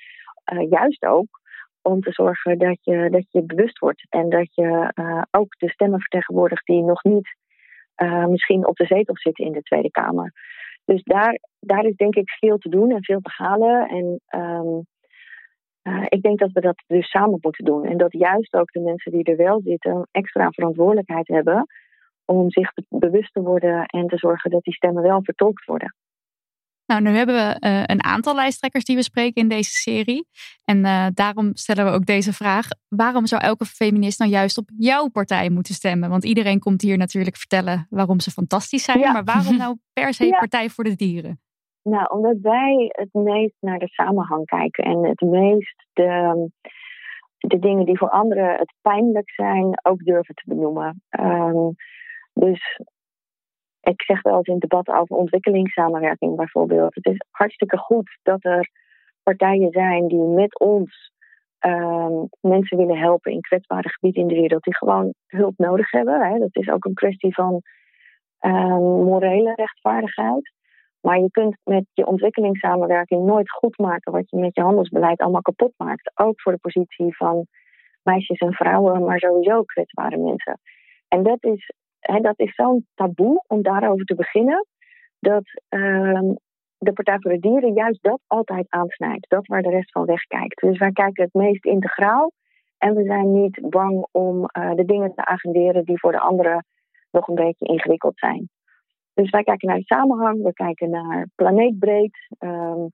uh, 0.53 0.71
juist 0.71 1.05
ook, 1.05 1.41
om 1.83 2.01
te 2.01 2.13
zorgen 2.13 2.59
dat 2.59 2.79
je, 2.81 3.11
dat 3.11 3.25
je 3.29 3.43
bewust 3.43 3.79
wordt. 3.79 4.07
En 4.09 4.29
dat 4.29 4.55
je 4.55 4.93
ook 5.31 5.59
de 5.59 5.71
stemmen 5.71 6.01
vertegenwoordigt 6.01 6.67
die 6.67 6.83
nog 6.83 7.03
niet 7.03 7.37
misschien 8.29 8.67
op 8.67 8.77
de 8.77 8.87
zetel 8.87 9.17
zitten 9.17 9.45
in 9.45 9.53
de 9.53 9.63
Tweede 9.63 9.91
Kamer. 9.91 10.33
Dus 10.85 11.03
daar, 11.03 11.39
daar 11.61 11.85
is 11.85 11.97
denk 11.97 12.15
ik 12.15 12.31
veel 12.31 12.59
te 12.59 12.69
doen 12.69 12.91
en 12.91 13.05
veel 13.05 13.21
te 13.21 13.33
halen. 13.37 13.89
En 13.89 14.21
um, 14.41 14.87
ik 16.09 16.23
denk 16.23 16.39
dat 16.39 16.53
we 16.53 16.61
dat 16.61 16.83
dus 16.87 17.11
samen 17.11 17.39
moeten 17.41 17.65
doen. 17.65 17.85
En 17.85 17.97
dat 17.97 18.13
juist 18.13 18.55
ook 18.55 18.73
de 18.73 18.81
mensen 18.81 19.13
die 19.13 19.25
er 19.25 19.37
wel 19.37 19.61
zitten 19.65 20.09
extra 20.11 20.51
verantwoordelijkheid 20.51 21.29
hebben 21.29 21.67
om 22.31 22.51
zich 22.51 22.73
bewust 22.89 23.33
te 23.33 23.41
worden 23.41 23.85
en 23.87 24.07
te 24.07 24.17
zorgen 24.17 24.51
dat 24.51 24.63
die 24.63 24.75
stemmen 24.75 25.03
wel 25.03 25.21
vertolkt 25.23 25.65
worden. 25.65 25.95
Nou, 26.87 27.03
nu 27.03 27.11
hebben 27.11 27.35
we 27.35 27.67
uh, 27.67 27.83
een 27.87 28.05
aantal 28.05 28.35
lijsttrekkers 28.35 28.85
die 28.85 28.97
we 28.97 29.03
spreken 29.03 29.43
in 29.43 29.49
deze 29.49 29.71
serie. 29.71 30.27
En 30.65 30.79
uh, 30.79 31.07
daarom 31.15 31.51
stellen 31.57 31.85
we 31.85 31.91
ook 31.91 32.07
deze 32.07 32.33
vraag. 32.33 32.67
Waarom 32.89 33.27
zou 33.27 33.43
elke 33.43 33.65
feminist 33.65 34.19
nou 34.19 34.31
juist 34.31 34.59
op 34.59 34.69
jouw 34.77 35.09
partij 35.09 35.51
moeten 35.51 35.75
stemmen? 35.75 36.11
Want 36.11 36.25
iedereen 36.25 36.59
komt 36.59 36.83
hier 36.83 36.97
natuurlijk 36.97 37.37
vertellen 37.37 37.87
waarom 37.91 38.21
ze 38.21 38.31
fantastisch 38.31 38.85
zijn. 38.85 38.99
Ja. 38.99 39.13
Maar 39.13 39.25
waarom 39.25 39.57
nou 39.65 39.77
per 39.93 40.15
se 40.15 40.27
ja. 40.27 40.39
Partij 40.39 40.69
voor 40.69 40.85
de 40.85 40.97
Dieren? 40.97 41.41
Nou, 41.83 42.07
omdat 42.09 42.37
wij 42.43 42.87
het 42.89 43.13
meest 43.13 43.57
naar 43.61 43.79
de 43.79 43.89
samenhang 43.89 44.45
kijken. 44.45 44.85
En 44.85 45.05
het 45.05 45.21
meest 45.21 45.85
de, 45.93 46.51
de 47.39 47.59
dingen 47.59 47.87
die 47.87 47.99
voor 47.99 48.11
anderen 48.11 48.57
het 48.57 48.73
pijnlijk 48.81 49.31
zijn 49.31 49.81
ook 49.83 50.05
durven 50.05 50.35
te 50.35 50.43
benoemen. 50.47 51.03
Um, 51.21 51.77
dus 52.41 52.81
ik 53.81 54.03
zeg 54.03 54.23
wel 54.23 54.37
eens 54.37 54.47
in 54.47 54.59
debat 54.59 54.89
over 54.89 55.17
ontwikkelingssamenwerking 55.17 56.37
bijvoorbeeld. 56.37 56.95
Het 56.95 57.07
is 57.07 57.25
hartstikke 57.31 57.79
goed 57.79 58.19
dat 58.23 58.45
er 58.45 58.71
partijen 59.23 59.71
zijn 59.71 60.09
die 60.09 60.23
met 60.23 60.59
ons 60.59 61.13
um, 61.61 62.29
mensen 62.41 62.77
willen 62.77 62.99
helpen 62.99 63.33
in 63.33 63.41
kwetsbare 63.41 63.89
gebieden 63.89 64.23
in 64.23 64.29
de 64.29 64.41
wereld 64.41 64.63
die 64.63 64.77
gewoon 64.77 65.15
hulp 65.27 65.55
nodig 65.57 65.91
hebben. 65.91 66.21
Hè. 66.21 66.39
Dat 66.39 66.57
is 66.57 66.69
ook 66.69 66.85
een 66.85 66.95
kwestie 66.95 67.35
van 67.35 67.63
um, 68.41 69.05
morele 69.05 69.55
rechtvaardigheid. 69.55 70.53
Maar 71.01 71.19
je 71.19 71.31
kunt 71.31 71.57
met 71.65 71.85
je 71.93 72.07
ontwikkelingssamenwerking 72.07 73.25
nooit 73.25 73.51
goed 73.51 73.79
maken 73.79 74.13
wat 74.13 74.31
je 74.31 74.37
met 74.37 74.55
je 74.55 74.63
handelsbeleid 74.63 75.21
allemaal 75.21 75.43
kapot 75.43 75.73
maakt. 75.77 76.11
Ook 76.15 76.41
voor 76.41 76.53
de 76.53 76.59
positie 76.59 77.17
van 77.17 77.47
meisjes 78.03 78.39
en 78.39 78.53
vrouwen, 78.53 79.05
maar 79.05 79.19
sowieso 79.19 79.63
kwetsbare 79.63 80.17
mensen. 80.17 80.61
En 81.09 81.23
dat 81.23 81.45
is 81.45 81.73
hè, 82.01 82.21
dat 82.21 82.39
is 82.39 82.55
zo'n 82.55 82.87
taboe 82.95 83.45
om 83.47 83.63
daarover 83.63 84.05
te 84.05 84.15
beginnen, 84.15 84.67
dat 85.19 85.45
uh, 85.71 86.21
de 86.79 86.93
Partij 86.93 87.17
voor 87.21 87.31
de 87.31 87.39
Dieren 87.39 87.73
juist 87.73 88.03
dat 88.03 88.21
altijd 88.27 88.67
aansnijdt. 88.69 89.29
Dat 89.29 89.47
waar 89.47 89.63
de 89.63 89.71
rest 89.71 89.91
van 89.91 90.05
wegkijkt. 90.05 90.61
Dus 90.61 90.79
wij 90.79 90.93
kijken 90.93 91.25
het 91.25 91.35
meest 91.35 91.65
integraal 91.65 92.33
en 92.79 92.95
we 92.95 93.05
zijn 93.05 93.33
niet 93.33 93.61
bang 93.71 94.07
om 94.11 94.37
uh, 94.37 94.75
de 94.75 94.85
dingen 94.85 95.15
te 95.15 95.25
agenderen 95.25 95.85
die 95.85 95.99
voor 95.99 96.13
de 96.13 96.21
anderen 96.21 96.65
nog 97.11 97.29
een 97.29 97.35
beetje 97.35 97.67
ingewikkeld 97.67 98.19
zijn. 98.19 98.49
Dus 99.15 99.31
wij 99.31 99.43
kijken 99.43 99.69
naar 99.69 99.79
de 99.79 99.85
samenhang, 99.85 100.43
we 100.43 100.53
kijken 100.53 100.91
naar 100.91 101.29
planeetbreed. 101.35 102.29
Um, 102.39 102.89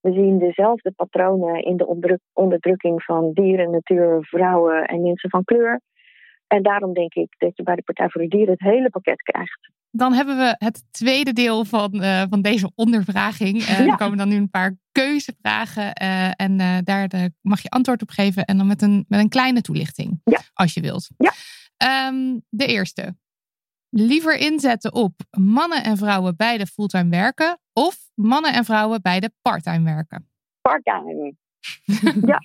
we 0.00 0.12
zien 0.12 0.38
dezelfde 0.38 0.92
patronen 0.92 1.62
in 1.62 1.76
de 1.76 1.86
onderdrukking 2.32 3.02
van 3.02 3.32
dieren, 3.32 3.70
natuur, 3.70 4.18
vrouwen 4.20 4.84
en 4.84 5.02
mensen 5.02 5.30
van 5.30 5.44
kleur. 5.44 5.80
En 6.52 6.62
daarom 6.62 6.92
denk 6.94 7.14
ik 7.14 7.34
dat 7.38 7.56
je 7.56 7.62
bij 7.62 7.74
de 7.74 7.82
Partij 7.82 8.08
voor 8.08 8.22
de 8.22 8.28
Dieren 8.28 8.52
het 8.52 8.60
hele 8.60 8.90
pakket 8.90 9.22
krijgt. 9.22 9.70
Dan 9.90 10.12
hebben 10.12 10.36
we 10.36 10.54
het 10.58 10.84
tweede 10.90 11.32
deel 11.32 11.64
van, 11.64 11.94
uh, 11.94 12.22
van 12.30 12.42
deze 12.42 12.72
ondervraging. 12.74 13.56
Uh, 13.56 13.78
ja. 13.78 13.86
Er 13.86 13.96
komen 13.96 14.18
dan 14.18 14.28
nu 14.28 14.36
een 14.36 14.50
paar 14.50 14.76
keuzevragen. 14.92 16.02
Uh, 16.02 16.30
en 16.36 16.84
daar 16.84 17.08
de, 17.08 17.32
mag 17.40 17.62
je 17.62 17.68
antwoord 17.68 18.02
op 18.02 18.10
geven. 18.10 18.44
En 18.44 18.56
dan 18.56 18.66
met 18.66 18.82
een, 18.82 19.04
met 19.08 19.20
een 19.20 19.28
kleine 19.28 19.60
toelichting, 19.60 20.20
ja. 20.24 20.38
als 20.52 20.74
je 20.74 20.80
wilt. 20.80 21.08
Ja. 21.16 21.32
Um, 22.08 22.42
de 22.48 22.66
eerste. 22.66 23.16
Liever 23.88 24.36
inzetten 24.36 24.92
op 24.92 25.12
mannen 25.38 25.84
en 25.84 25.96
vrouwen 25.96 26.36
beide 26.36 26.66
fulltime 26.66 27.08
werken. 27.08 27.58
Of 27.72 27.96
mannen 28.14 28.52
en 28.52 28.64
vrouwen 28.64 29.02
beide 29.02 29.32
parttime 29.42 29.84
werken. 29.84 30.28
Parttime. 30.60 31.34
ja. 32.32 32.40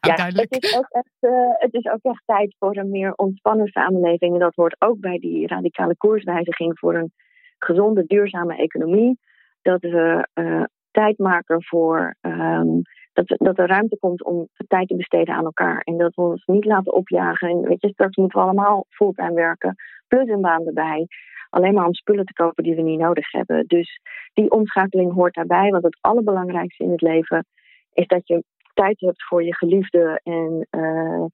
Ja, 0.00 0.26
het 0.26 0.62
is, 0.62 0.76
ook 0.76 0.88
echt, 0.88 1.16
uh, 1.20 1.30
het 1.52 1.74
is 1.74 1.86
ook 1.86 2.02
echt 2.02 2.22
tijd 2.26 2.54
voor 2.58 2.76
een 2.76 2.90
meer 2.90 3.14
ontspannen 3.14 3.66
samenleving. 3.66 4.32
En 4.32 4.40
dat 4.40 4.54
hoort 4.54 4.76
ook 4.78 5.00
bij 5.00 5.18
die 5.18 5.46
radicale 5.46 5.96
koerswijziging 5.96 6.78
voor 6.78 6.94
een 6.94 7.12
gezonde, 7.58 8.04
duurzame 8.06 8.56
economie. 8.56 9.18
Dat 9.62 9.80
we 9.80 10.28
uh, 10.34 10.62
tijd 10.90 11.18
maken 11.18 11.64
voor. 11.64 12.16
Um, 12.20 12.82
dat, 13.12 13.38
dat 13.38 13.58
er 13.58 13.66
ruimte 13.66 13.98
komt 13.98 14.24
om 14.24 14.48
tijd 14.68 14.88
te 14.88 14.96
besteden 14.96 15.34
aan 15.34 15.44
elkaar. 15.44 15.80
En 15.80 15.96
dat 15.98 16.14
we 16.14 16.22
ons 16.22 16.44
niet 16.46 16.64
laten 16.64 16.92
opjagen. 16.92 17.48
En 17.48 17.60
weet 17.60 17.80
je, 17.80 17.88
straks 17.88 18.16
moeten 18.16 18.38
we 18.38 18.44
allemaal 18.44 18.86
fulltime 18.88 19.34
werken. 19.34 19.74
Plus 20.08 20.28
een 20.28 20.40
baan 20.40 20.66
erbij. 20.66 21.06
Alleen 21.50 21.74
maar 21.74 21.86
om 21.86 21.94
spullen 21.94 22.24
te 22.24 22.32
kopen 22.32 22.64
die 22.64 22.74
we 22.74 22.82
niet 22.82 22.98
nodig 22.98 23.32
hebben. 23.32 23.64
Dus 23.66 24.00
die 24.32 24.50
omschakeling 24.50 25.12
hoort 25.12 25.34
daarbij. 25.34 25.70
Want 25.70 25.84
het 25.84 25.98
allerbelangrijkste 26.00 26.84
in 26.84 26.90
het 26.90 27.00
leven 27.00 27.46
is 27.92 28.06
dat 28.06 28.26
je 28.28 28.44
tijd 28.82 29.00
hebt 29.00 29.24
voor 29.24 29.44
je 29.44 29.54
geliefde 29.54 30.20
en, 30.22 30.66
uh, 30.70 31.24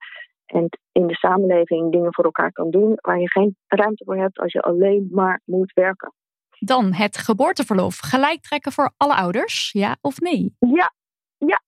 en 0.46 0.68
in 0.92 1.06
de 1.06 1.14
samenleving 1.14 1.92
dingen 1.92 2.14
voor 2.14 2.24
elkaar 2.24 2.52
kan 2.52 2.70
doen, 2.70 2.92
waar 3.00 3.20
je 3.20 3.30
geen 3.30 3.56
ruimte 3.66 4.04
voor 4.04 4.16
hebt 4.16 4.38
als 4.38 4.52
je 4.52 4.60
alleen 4.60 5.08
maar 5.10 5.40
moet 5.44 5.72
werken. 5.72 6.12
Dan 6.58 6.92
het 6.92 7.16
geboorteverlof. 7.16 7.98
Gelijk 7.98 8.40
trekken 8.40 8.72
voor 8.72 8.92
alle 8.96 9.14
ouders, 9.14 9.70
ja 9.72 9.96
of 10.00 10.20
nee? 10.20 10.54
Ja, 10.58 10.92
ja, 11.38 11.62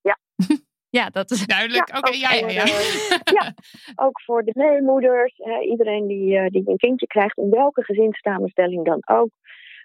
ja. 0.00 0.18
ja, 0.98 1.08
dat 1.10 1.30
is 1.30 1.46
duidelijk. 1.46 1.96
Oké, 1.96 2.10
ja, 2.10 2.32
ja, 2.32 2.48
ja. 2.48 2.64
ja, 3.38 3.54
ook 3.94 4.20
voor 4.22 4.42
de 4.44 4.52
meemoeders. 4.54 5.38
iedereen 5.70 6.06
die, 6.06 6.50
die 6.50 6.68
een 6.68 6.76
kindje 6.76 7.06
krijgt, 7.06 7.38
in 7.38 7.50
welke 7.50 7.84
gezinssamenstelling 7.84 8.84
dan 8.84 9.02
ook, 9.06 9.30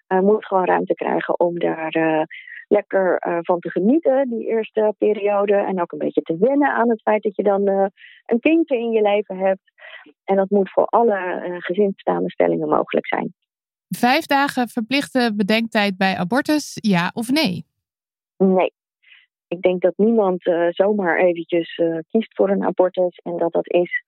moet 0.08 0.46
gewoon 0.46 0.66
ruimte 0.66 0.94
krijgen 0.94 1.40
om 1.40 1.60
daar 1.60 2.28
lekker 2.68 3.18
van 3.42 3.60
te 3.60 3.70
genieten, 3.70 4.30
die 4.30 4.48
eerste 4.48 4.94
periode. 4.98 5.56
En 5.56 5.82
ook 5.82 5.92
een 5.92 5.98
beetje 5.98 6.22
te 6.22 6.38
wennen 6.38 6.74
aan 6.74 6.90
het 6.90 7.02
feit 7.02 7.24
dat 7.24 7.36
je 7.36 7.44
dan 7.44 7.68
een 8.26 8.40
kindje 8.40 8.78
in 8.78 8.92
je 8.92 9.02
leven 9.02 9.38
hebt. 9.38 9.74
En 10.24 10.36
dat 10.36 10.50
moet 10.50 10.72
voor 10.72 10.86
alle 10.86 11.44
uh, 11.48 11.56
gezinssamenstellingen 11.60 12.70
mogelijk 12.70 13.08
zijn. 13.08 13.34
Vijf 13.90 14.26
dagen 14.26 14.68
verplichte 14.68 15.34
bedenktijd 15.36 15.98
bij 15.98 16.18
abortus, 16.18 16.78
ja 16.82 17.12
of 17.14 17.32
nee? 17.32 17.66
Nee. 18.38 18.74
Ik 19.48 19.62
denk 19.62 19.82
dat 19.82 19.94
niemand 19.98 20.42
zomaar 20.70 21.20
eventjes 21.20 21.82
kiest 22.10 22.36
voor 22.36 22.50
een 22.50 22.64
abortus. 22.64 23.18
En 23.24 23.38
dat 23.38 23.52
dat 23.52 23.72
is 23.72 24.04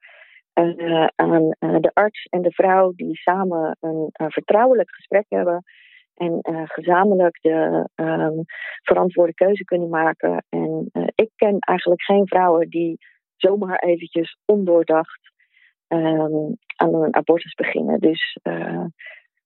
aan 1.15 1.49
de 1.59 1.91
arts 1.93 2.25
en 2.29 2.41
de 2.41 2.51
vrouw 2.51 2.91
die 2.95 3.15
samen 3.15 3.77
een 3.79 4.11
vertrouwelijk 4.31 4.95
gesprek 4.95 5.25
hebben. 5.29 5.63
En 6.17 6.39
gezamenlijk 6.67 7.41
de 7.41 7.89
um, 7.95 8.43
verantwoorde 8.81 9.33
keuze 9.33 9.63
kunnen 9.63 9.89
maken. 9.89 10.45
En 10.49 10.89
ik 11.15 11.29
ken 11.35 11.59
eigenlijk 11.59 12.01
geen 12.01 12.27
vrouwen 12.27 12.69
die 12.69 12.97
zomaar 13.35 13.79
eventjes 13.79 14.37
ondoordacht 14.45 15.31
um, 15.87 16.57
aan 16.75 16.93
een 16.93 17.15
abortus 17.15 17.53
beginnen. 17.53 17.99
Dus 17.99 18.37
uh, 18.43 18.85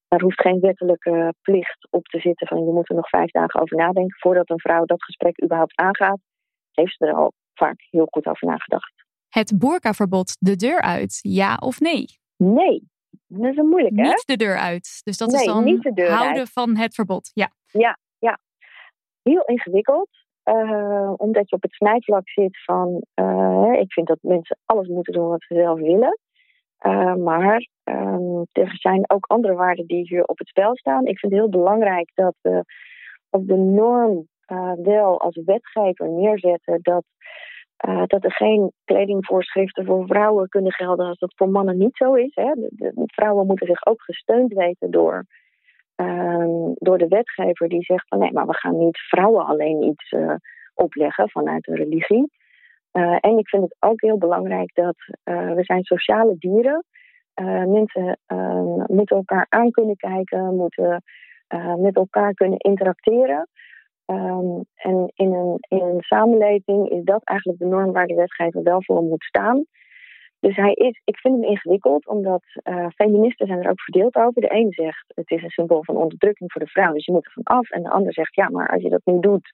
daar 0.08 0.22
hoeft 0.22 0.42
geen 0.42 0.60
wettelijke 0.60 1.34
plicht 1.42 1.88
op 1.90 2.06
te 2.06 2.20
zitten 2.20 2.48
van 2.48 2.66
je 2.66 2.72
moet 2.72 2.90
er 2.90 2.96
nog 2.96 3.10
vijf 3.10 3.32
dagen 3.32 3.62
over 3.62 3.78
nadenken 3.78 4.20
voordat 4.20 4.50
een 4.50 4.60
vrouw 4.60 4.86
dat 4.86 5.04
gesprek 5.04 5.44
überhaupt 5.44 5.78
aangaat. 5.78 6.20
Heeft 6.72 6.96
ze 6.98 7.06
er 7.06 7.14
al 7.14 7.34
vaak 7.54 7.88
heel 7.90 8.08
goed 8.10 8.26
over 8.26 8.48
nagedacht. 8.48 8.94
Het 9.30 9.60
boerkaverbod 9.60 10.38
de 10.40 10.56
deur 10.56 10.82
uit, 10.82 11.20
ja 11.22 11.56
of 11.56 11.80
nee? 11.80 12.06
Nee, 12.38 12.90
dat 13.40 13.52
is 13.52 13.58
een 13.58 13.68
moeilijk 13.68 13.96
hè? 13.96 14.02
Niet 14.02 14.24
de 14.26 14.36
deur 14.36 14.58
uit. 14.58 15.02
Dus 15.04 15.18
dat 15.18 15.34
is 15.34 15.46
dan 15.46 15.82
houden 15.96 16.48
van 16.48 16.78
het 16.78 16.94
verbod. 16.94 17.32
Ja. 17.34 17.52
ja, 17.66 17.98
ja. 18.20 18.40
Heel 19.22 19.44
ingewikkeld. 19.46 20.10
Uh, 20.46 21.14
omdat 21.18 21.50
je 21.50 21.56
op 21.56 21.62
het 21.62 21.74
snijvlak 21.74 22.30
zit 22.30 22.64
van, 22.64 23.02
uh, 23.16 23.74
ik 23.80 23.94
vind 23.94 24.08
dat 24.08 24.18
mensen 24.22 24.58
alles 24.66 24.88
moeten 24.88 25.14
doen 25.14 25.28
wat 25.28 25.44
ze 25.48 25.56
zelf 25.56 25.80
willen. 25.80 26.20
Uh, 26.86 27.16
maar 27.16 27.68
um, 27.84 28.46
er 28.52 28.78
zijn 28.78 29.10
ook 29.10 29.26
andere 29.26 29.54
waarden 29.54 29.88
die 29.88 30.08
hier 30.08 30.24
op 30.24 30.38
het 30.38 30.48
spel 30.48 30.78
staan. 30.78 31.06
Ik 31.06 31.20
vind 31.20 31.32
het 31.32 31.42
heel 31.42 31.50
belangrijk 31.50 32.12
dat 32.14 32.36
we 32.42 32.64
op 33.30 33.48
de 33.48 33.58
norm 33.58 34.28
wel 34.84 35.22
als 35.22 35.42
wetgever 35.46 36.10
neerzetten 36.10 36.80
dat, 36.82 37.04
uh, 37.88 38.04
dat 38.06 38.24
er 38.24 38.32
geen 38.32 38.72
kledingvoorschriften 38.86 39.86
voor 39.86 40.06
vrouwen 40.06 40.50
kunnen 40.50 40.72
gelden 40.72 41.08
als 41.08 41.18
dat 41.18 41.34
voor 41.36 41.50
mannen 41.50 41.78
niet 41.78 41.98
zo 41.98 42.14
is. 42.14 42.36
Hè. 42.36 42.52
Vrouwen 43.06 43.48
moeten 43.48 43.68
zich 43.68 43.86
ook 43.86 44.02
gesteund 44.02 44.54
weten 44.54 44.92
door, 44.92 45.26
ehm, 45.96 46.74
door 46.74 46.98
de 46.98 47.08
wetgever 47.08 47.70
die 47.70 47.84
zegt 47.84 48.08
van 48.08 48.20
nee, 48.20 48.32
maar 48.34 48.48
we 48.48 48.56
gaan 48.56 48.78
niet 48.78 48.98
vrouwen 48.98 49.46
alleen 49.46 49.84
iets 49.84 50.16
opleggen 50.74 51.30
vanuit 51.30 51.64
de 51.64 51.76
religie. 51.76 52.32
Uh, 52.94 53.18
en 53.20 53.38
ik 53.38 53.50
vind 53.50 53.64
het 53.64 53.76
ook 53.80 54.02
heel 54.02 54.18
belangrijk 54.18 54.74
dat 54.74 54.96
we 55.24 55.60
zijn 55.62 55.84
sociale 55.84 56.36
dieren. 56.38 56.84
Mensen 57.68 58.20
moeten 58.86 59.16
elkaar 59.18 59.46
aan 59.50 59.72
kunnen 59.72 59.96
kijken, 59.96 60.56
moeten 60.56 61.04
met 61.78 61.96
elkaar 61.96 62.34
kunnen 62.34 62.58
interacteren. 62.58 63.48
Um, 64.12 64.66
en 64.76 65.12
in 65.16 65.34
een, 65.34 65.58
in 65.68 65.82
een 65.82 66.02
samenleving 66.02 66.90
is 66.90 67.04
dat 67.04 67.24
eigenlijk 67.24 67.60
de 67.60 67.66
norm 67.66 67.92
waar 67.92 68.08
de 68.08 68.16
wetgever 68.16 68.64
wel 68.64 68.84
voor 68.84 69.04
moet 69.04 69.24
staan. 69.24 69.66
Dus 70.40 70.56
hij 70.56 70.74
is, 70.74 71.02
ik 71.04 71.18
vind 71.18 71.36
hem 71.36 71.50
ingewikkeld, 71.50 72.08
omdat 72.08 72.44
feministen 72.96 73.48
zijn 73.48 73.64
er 73.64 73.70
ook 73.70 73.82
verdeeld 73.82 74.16
over. 74.16 74.42
De 74.42 74.54
een 74.54 74.72
zegt 74.72 75.04
het 75.16 75.32
is 75.32 75.44
een 75.44 75.50
symbool 75.50 75.84
van 75.84 75.96
onderdrukking 75.96 76.52
voor 76.52 76.62
de 76.62 76.68
vrouw, 76.68 76.94
dus 76.94 77.06
je 77.06 77.12
moet 77.12 77.26
er 77.26 77.32
van 77.32 77.44
af. 77.44 77.70
En 77.70 77.84
de 77.84 77.90
ander 77.90 78.14
zegt 78.14 78.36
ja, 78.36 78.50
maar 78.50 78.68
als 78.68 78.82
je 78.82 78.90
dat 78.90 79.02
niet 79.04 79.22
doet, 79.22 79.52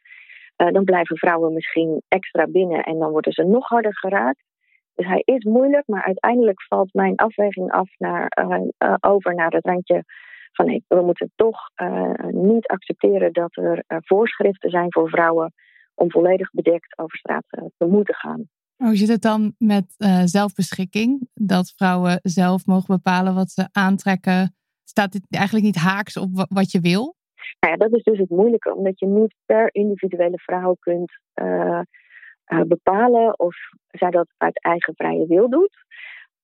uh, 0.57 0.71
dan 0.71 0.83
blijven 0.83 1.17
vrouwen 1.17 1.53
misschien 1.53 2.01
extra 2.07 2.47
binnen 2.47 2.83
en 2.83 2.99
dan 2.99 3.11
worden 3.11 3.31
ze 3.31 3.43
nog 3.43 3.67
harder 3.67 3.97
geraakt. 3.97 4.43
Dus 4.95 5.05
hij 5.05 5.21
is 5.25 5.43
moeilijk, 5.43 5.87
maar 5.87 6.03
uiteindelijk 6.03 6.63
valt 6.63 6.93
mijn 6.93 7.15
afweging 7.15 7.71
af 7.71 7.89
naar, 7.97 8.37
uh, 8.41 8.93
over 8.99 9.35
naar 9.35 9.51
het 9.51 9.65
randje 9.65 10.03
van 10.57 10.65
nee, 10.65 10.83
we 10.87 11.01
moeten 11.01 11.31
toch 11.35 11.59
niet 12.31 12.67
accepteren 12.67 13.33
dat 13.33 13.55
er 13.55 13.83
voorschriften 13.87 14.69
zijn 14.69 14.91
voor 14.93 15.09
vrouwen 15.09 15.53
om 15.95 16.11
volledig 16.11 16.51
bedekt 16.51 16.97
over 16.97 17.17
straat 17.17 17.45
te 17.77 17.85
moeten 17.85 18.15
gaan. 18.15 18.49
Hoe 18.75 18.95
zit 18.95 19.07
het 19.07 19.21
dan 19.21 19.53
met 19.57 19.95
zelfbeschikking? 20.25 21.29
Dat 21.33 21.73
vrouwen 21.75 22.19
zelf 22.23 22.65
mogen 22.65 22.95
bepalen 22.95 23.35
wat 23.35 23.49
ze 23.49 23.67
aantrekken. 23.71 24.55
Staat 24.83 25.11
dit 25.11 25.25
eigenlijk 25.29 25.65
niet 25.65 25.75
haaks 25.75 26.17
op 26.17 26.45
wat 26.49 26.71
je 26.71 26.79
wil? 26.79 27.15
Nou 27.59 27.73
ja, 27.73 27.87
dat 27.87 27.95
is 27.97 28.03
dus 28.03 28.17
het 28.17 28.29
moeilijke, 28.29 28.75
omdat 28.75 28.99
je 28.99 29.05
niet 29.05 29.35
per 29.45 29.69
individuele 29.71 30.37
vrouw 30.37 30.75
kunt 30.79 31.11
uh, 31.41 31.81
uh, 32.47 32.61
bepalen 32.61 33.39
of 33.39 33.55
zij 33.87 34.09
dat 34.09 34.27
uit 34.37 34.63
eigen 34.63 34.95
vrije 34.95 35.27
wil 35.27 35.49
doet. 35.49 35.85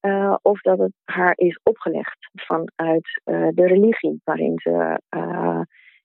Uh, 0.06 0.36
of 0.42 0.62
dat 0.62 0.78
het 0.78 0.94
haar 1.04 1.34
is 1.36 1.60
opgelegd 1.64 2.18
vanuit 2.34 3.22
de 3.56 3.68
religie 3.68 4.22
waarin 4.24 4.60
ze 4.60 5.00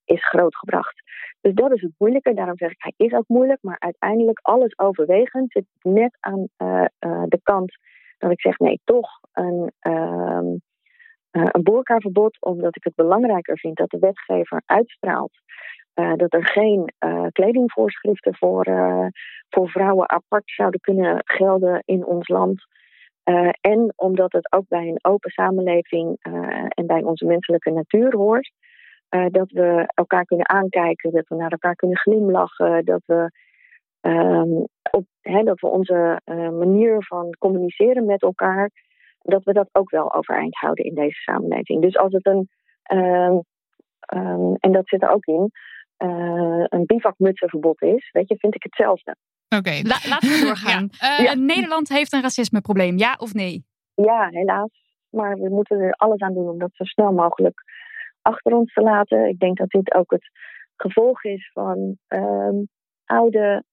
is 0.05 0.29
grootgebracht. 0.29 1.03
Dus 1.41 1.55
dat 1.55 1.73
is 1.73 1.83
het 1.83 1.93
moeilijke. 1.99 2.35
Daarom 2.35 2.57
zeg 2.57 2.71
ik, 2.71 2.83
hij 2.83 3.07
is 3.07 3.13
ook 3.13 3.29
moeilijk. 3.29 3.59
Maar 3.63 3.77
uiteindelijk, 3.79 4.39
alles 4.43 4.79
overwegend, 4.79 5.53
zit 5.53 5.65
net 5.83 6.17
aan 6.21 6.49
de 7.29 7.41
kant 7.43 7.79
dat 8.19 8.31
ik 8.31 8.41
zeg: 8.41 8.59
nee, 8.59 8.81
toch 8.85 9.09
een, 9.33 9.73
ehm, 9.79 10.57
een 11.31 11.63
boerkaverbod, 11.63 12.37
omdat 12.41 12.77
ik 12.77 12.85
het 12.85 12.95
belangrijker 12.95 13.59
vind 13.59 13.77
dat 13.77 13.91
de 13.91 13.99
wetgever 13.99 14.63
uitstraalt 14.67 15.33
dat 16.17 16.35
er 16.35 16.47
geen 16.47 16.93
kledingvoorschriften 17.33 18.35
voor, 18.37 18.65
voor 19.49 19.69
vrouwen 19.69 20.09
apart 20.09 20.51
zouden 20.51 20.81
kunnen 20.81 21.23
gelden 21.25 21.83
in 21.85 22.05
ons 22.05 22.29
land. 22.29 22.67
En 23.61 23.93
omdat 23.97 24.33
het 24.33 24.53
ook 24.53 24.69
bij 24.69 24.89
een 24.89 25.05
open 25.05 25.31
samenleving 25.31 26.17
en 26.69 26.87
bij 26.87 27.03
onze 27.03 27.27
menselijke 27.27 27.71
natuur 27.71 28.17
hoort. 28.17 28.53
dat 29.09 29.51
we 29.51 29.93
elkaar 29.95 30.25
kunnen 30.25 30.49
aankijken, 30.49 31.13
dat 31.13 31.29
we 31.29 31.35
naar 31.35 31.51
elkaar 31.51 31.75
kunnen 31.75 31.99
glimlachen, 31.99 32.85
dat 32.85 33.03
we, 33.07 33.31
um, 34.01 34.67
dat 35.45 35.61
we 35.61 35.67
onze 35.67 36.21
manier 36.53 37.05
van 37.05 37.35
communiceren 37.39 38.05
met 38.05 38.23
elkaar 38.23 38.71
dat 39.23 39.45
we 39.45 39.53
dat 39.53 39.69
ook 39.73 39.91
wel 39.91 40.15
overeind 40.15 40.57
houden 40.57 40.85
in 40.85 40.95
deze 40.95 41.21
samenleving. 41.21 41.83
Dus 41.83 41.97
als 41.97 42.13
het 42.13 42.27
een, 42.27 42.49
uh, 42.93 43.39
um, 44.15 44.55
en 44.55 44.73
dat 44.73 44.89
zit 44.89 45.03
er 45.03 45.11
ook 45.11 45.25
in, 45.25 45.51
een 46.69 46.87
bivakmutsenverbod 46.87 47.83
is, 47.83 48.11
weet 48.11 48.29
je, 48.29 48.37
vind 48.39 48.55
ik 48.55 48.63
hetzelfde. 48.63 49.17
Oké, 49.49 49.57
okay. 49.57 49.83
La 49.83 49.97
laten 50.09 50.29
we 50.29 50.41
doorgaan. 50.47 50.89
ja. 50.99 51.35
Uh, 51.35 51.47
Nederland 51.47 51.89
heeft 51.89 52.13
een 52.13 52.23
racismeprobleem, 52.23 52.99
ja 52.99 53.15
of 53.19 53.35
nee? 53.35 53.65
Ja, 53.95 54.29
helaas. 54.31 54.71
Maar 55.11 55.37
we 55.39 55.49
moeten 55.49 55.81
er 55.81 55.93
alles 55.93 56.21
aan 56.21 56.35
doen 56.35 56.49
om 56.49 56.59
dat 56.59 56.71
zo 56.73 56.85
snel 56.85 57.13
mogelijk 57.13 57.63
achter 58.23 58.53
ons 58.53 58.73
te 58.73 58.81
laten. 58.81 59.29
Ik 59.29 59.39
denk 59.39 59.57
dat 59.59 59.69
dit 59.69 59.95
ook 59.95 60.11
het 60.11 60.31
gevolg 60.77 61.25
is 61.25 61.51
van 61.53 61.97
um, 62.09 62.69
oude, 63.05 63.65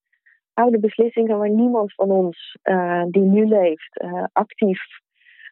oude 0.54 0.80
beslissingen 0.80 1.38
waar 1.38 1.50
niemand 1.50 1.94
van 1.94 2.12
ons 2.12 2.58
uh, 2.64 3.04
die 3.08 3.24
nu 3.24 3.46
leeft 3.46 4.02
uh, 4.04 4.24
actief 4.32 4.82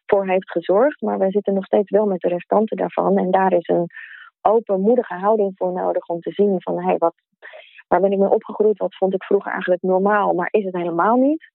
voor 0.06 0.26
heeft 0.26 0.50
gezorgd. 0.50 1.00
Maar 1.00 1.18
wij 1.18 1.30
zitten 1.30 1.54
nog 1.54 1.64
steeds 1.64 1.90
wel 1.90 2.06
met 2.06 2.20
de 2.20 2.28
restanten 2.28 2.76
daarvan. 2.76 3.18
En 3.18 3.30
daar 3.30 3.52
is 3.52 3.68
een 3.68 3.86
openmoedige 4.40 5.14
houding 5.14 5.52
voor 5.56 5.72
nodig 5.72 6.06
om 6.06 6.20
te 6.20 6.32
zien 6.32 6.56
van 6.62 6.82
hey, 6.82 6.98
wat, 6.98 7.14
waar 7.88 8.00
ben 8.00 8.12
ik 8.12 8.18
mee 8.18 8.30
opgegroeid? 8.30 8.78
Wat 8.78 8.96
vond 8.96 9.14
ik 9.14 9.24
vroeger 9.24 9.52
eigenlijk 9.52 9.82
normaal, 9.82 10.32
maar 10.32 10.48
is 10.50 10.64
het 10.64 10.74
helemaal 10.74 11.16
niet? 11.16 11.52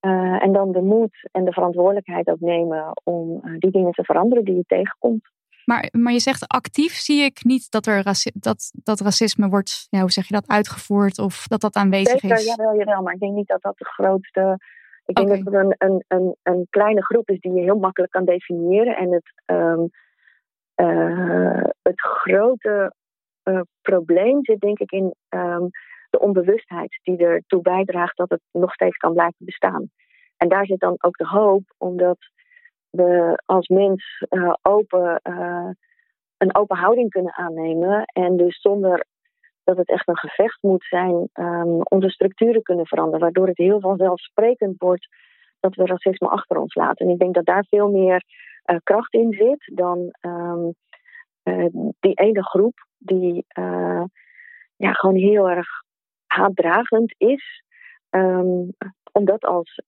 Uh, 0.00 0.42
en 0.42 0.52
dan 0.52 0.72
de 0.72 0.82
moed 0.82 1.28
en 1.32 1.44
de 1.44 1.52
verantwoordelijkheid 1.52 2.28
ook 2.28 2.40
nemen 2.40 3.00
om 3.04 3.40
uh, 3.44 3.58
die 3.58 3.70
dingen 3.70 3.92
te 3.92 4.04
veranderen 4.04 4.44
die 4.44 4.54
je 4.54 4.64
tegenkomt. 4.66 5.30
Maar, 5.64 5.88
maar 5.92 6.12
je 6.12 6.20
zegt 6.20 6.48
actief 6.48 6.92
zie 6.92 7.22
ik 7.22 7.44
niet 7.44 7.70
dat, 7.70 7.86
er 7.86 8.02
dat, 8.34 8.70
dat 8.72 9.00
racisme 9.00 9.48
wordt, 9.48 9.86
ja, 9.90 10.00
hoe 10.00 10.10
zeg 10.10 10.26
je 10.26 10.34
dat, 10.34 10.48
uitgevoerd 10.48 11.18
of 11.18 11.46
dat 11.46 11.60
dat 11.60 11.74
aanwezig 11.74 12.20
Zeker, 12.20 12.36
is? 12.36 12.44
Jawel, 12.44 12.76
jawel, 12.76 13.02
maar 13.02 13.14
ik 13.14 13.20
denk 13.20 13.34
niet 13.34 13.48
dat 13.48 13.62
dat 13.62 13.78
de 13.78 13.84
grootste 13.84 14.58
ik 15.10 15.16
denk 15.16 15.28
dat 15.28 15.38
het 15.38 15.54
een, 15.54 15.74
een, 15.78 16.04
een, 16.08 16.36
een, 16.42 16.66
kleine 16.70 17.04
groep 17.04 17.30
is 17.30 17.40
die 17.40 17.52
je 17.52 17.60
heel 17.60 17.78
makkelijk 17.78 18.12
kan 18.12 18.24
definiëren. 18.24 18.96
En 18.96 19.12
het, 19.12 19.32
um, 19.46 19.90
uh, 20.76 21.64
het 21.82 22.00
grote 22.00 22.94
uh, 23.50 23.60
probleem 23.82 24.44
zit 24.44 24.60
denk 24.60 24.78
ik 24.78 24.90
in 24.90 25.14
um, 25.28 25.70
de 26.10 26.18
onbewustheid 26.18 27.00
die 27.02 27.16
ertoe 27.16 27.62
bijdraagt 27.62 28.16
dat 28.16 28.30
het 28.30 28.40
nog 28.52 28.72
steeds 28.72 28.96
kan 28.96 29.12
blijven 29.12 29.44
bestaan. 29.44 29.90
En 30.36 30.48
daar 30.48 30.66
zit 30.66 30.80
dan 30.80 30.96
ook 30.98 31.16
de 31.16 31.26
hoop, 31.26 31.62
omdat 31.78 32.18
we 32.90 33.42
als 33.46 33.68
mens 33.68 34.24
uh, 34.30 34.52
open 34.62 35.20
een 36.36 36.56
open 36.56 36.76
houding 36.76 37.10
kunnen 37.10 37.34
aannemen. 37.34 38.04
En 38.04 38.36
dus 38.36 38.60
zonder 38.60 39.06
dat 39.64 39.76
het 39.76 39.88
echt 39.88 40.08
een 40.08 40.18
gevecht 40.18 40.62
moet 40.62 40.84
zijn, 40.84 41.28
um, 41.32 41.80
onze 41.82 42.10
structuren 42.10 42.62
kunnen 42.62 42.86
veranderen. 42.86 43.20
Waardoor 43.20 43.46
het 43.46 43.56
heel 43.56 43.80
vanzelfsprekend 43.80 44.74
wordt 44.78 45.08
dat 45.60 45.74
we 45.74 45.86
racisme 45.86 46.28
achter 46.28 46.56
ons 46.56 46.74
laten. 46.74 47.06
En 47.06 47.12
ik 47.12 47.18
denk 47.18 47.34
dat 47.34 47.44
daar 47.44 47.64
veel 47.68 47.90
meer 47.90 48.24
kracht 48.82 49.14
in 49.14 49.32
zit 49.32 49.70
dan 49.74 50.14
uh, 50.20 51.66
die 52.00 52.14
ene 52.14 52.44
groep 52.44 52.88
die 53.00 53.44
uh, 53.58 54.04
ja, 54.76 54.92
gewoon 54.92 55.16
heel 55.16 55.50
erg 55.50 55.68
haatdragend 56.26 57.14
is. 57.16 57.62
Um, 58.10 58.76
om 59.12 59.24
dat 59.24 59.44
als 59.44 59.82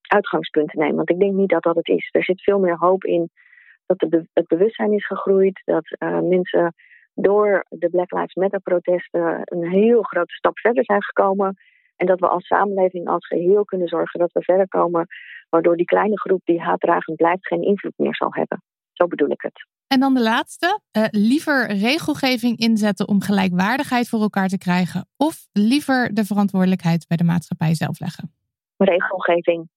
uitgangspunt 0.00 0.70
te 0.70 0.78
nemen. 0.78 0.96
Want 0.96 1.10
ik 1.10 1.18
denk 1.18 1.32
niet 1.32 1.48
dat 1.48 1.62
dat 1.62 1.76
het 1.76 1.88
is. 1.88 2.08
Er 2.12 2.24
zit 2.24 2.42
veel 2.42 2.58
meer 2.58 2.76
hoop 2.78 3.04
in 3.04 3.30
dat 3.86 4.26
het 4.32 4.46
bewustzijn 4.46 4.92
is 4.92 5.06
gegroeid. 5.06 5.62
Dat 5.64 5.96
mensen 6.22 6.74
door 7.14 7.64
de 7.68 7.88
Black 7.88 8.12
Lives 8.12 8.34
Matter 8.34 8.60
protesten 8.60 9.40
een 9.44 9.70
heel 9.70 10.02
grote 10.02 10.34
stap 10.34 10.58
verder 10.58 10.84
zijn 10.84 11.02
gekomen. 11.02 11.56
En 11.96 12.06
dat 12.06 12.20
we 12.20 12.28
als 12.28 12.46
samenleving 12.46 13.08
als 13.08 13.26
geheel 13.26 13.64
kunnen 13.64 13.88
zorgen 13.88 14.20
dat 14.20 14.32
we 14.32 14.42
verder 14.42 14.68
komen. 14.68 15.06
Waardoor 15.48 15.76
die 15.76 15.86
kleine 15.86 16.18
groep 16.18 16.40
die 16.44 16.60
haatdragend 16.60 17.16
blijft 17.16 17.46
geen 17.46 17.62
invloed 17.62 17.94
meer 17.96 18.16
zal 18.16 18.34
hebben. 18.34 18.62
Zo 18.92 19.06
bedoel 19.06 19.30
ik 19.30 19.42
het. 19.42 19.66
En 19.92 20.00
dan 20.00 20.14
de 20.14 20.22
laatste. 20.22 20.80
Uh, 20.96 21.04
liever 21.10 21.66
regelgeving 21.66 22.58
inzetten 22.58 23.08
om 23.08 23.20
gelijkwaardigheid 23.20 24.08
voor 24.08 24.20
elkaar 24.20 24.48
te 24.48 24.58
krijgen. 24.58 25.06
Of 25.16 25.34
liever 25.52 26.14
de 26.14 26.24
verantwoordelijkheid 26.24 27.08
bij 27.08 27.16
de 27.16 27.24
maatschappij 27.24 27.74
zelf 27.74 28.00
leggen? 28.00 28.34
Regelgeving. 28.76 29.68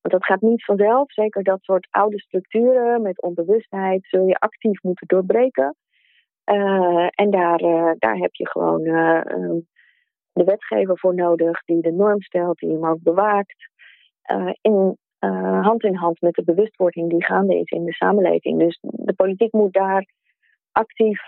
Want 0.00 0.14
dat 0.14 0.24
gaat 0.24 0.40
niet 0.40 0.64
vanzelf. 0.64 1.12
Zeker 1.12 1.42
dat 1.42 1.58
soort 1.62 1.86
oude 1.90 2.20
structuren 2.20 3.02
met 3.02 3.22
onbewustheid 3.22 4.06
zul 4.06 4.26
je 4.26 4.38
actief 4.38 4.82
moeten 4.82 5.06
doorbreken. 5.06 5.76
Uh, 6.44 7.08
en 7.10 7.30
daar, 7.30 7.62
uh, 7.62 7.90
daar 7.98 8.16
heb 8.16 8.34
je 8.34 8.48
gewoon 8.48 8.80
uh, 8.80 9.20
de 10.32 10.44
wetgever 10.44 10.98
voor 10.98 11.14
nodig 11.14 11.64
die 11.64 11.82
de 11.82 11.92
norm 11.92 12.22
stelt, 12.22 12.58
die 12.58 12.70
hem 12.70 12.86
ook 12.86 13.02
bewaakt. 13.02 13.68
in 14.60 14.98
hand 15.62 15.84
in 15.84 15.94
hand 15.94 16.20
met 16.20 16.34
de 16.34 16.44
bewustwording 16.44 17.10
die 17.10 17.24
gaande 17.24 17.58
is 17.58 17.70
in 17.70 17.84
de 17.84 17.92
samenleving. 17.92 18.58
Dus 18.58 18.78
de 18.80 19.12
politiek 19.12 19.52
moet 19.52 19.72
daar 19.72 20.06
actief 20.72 21.20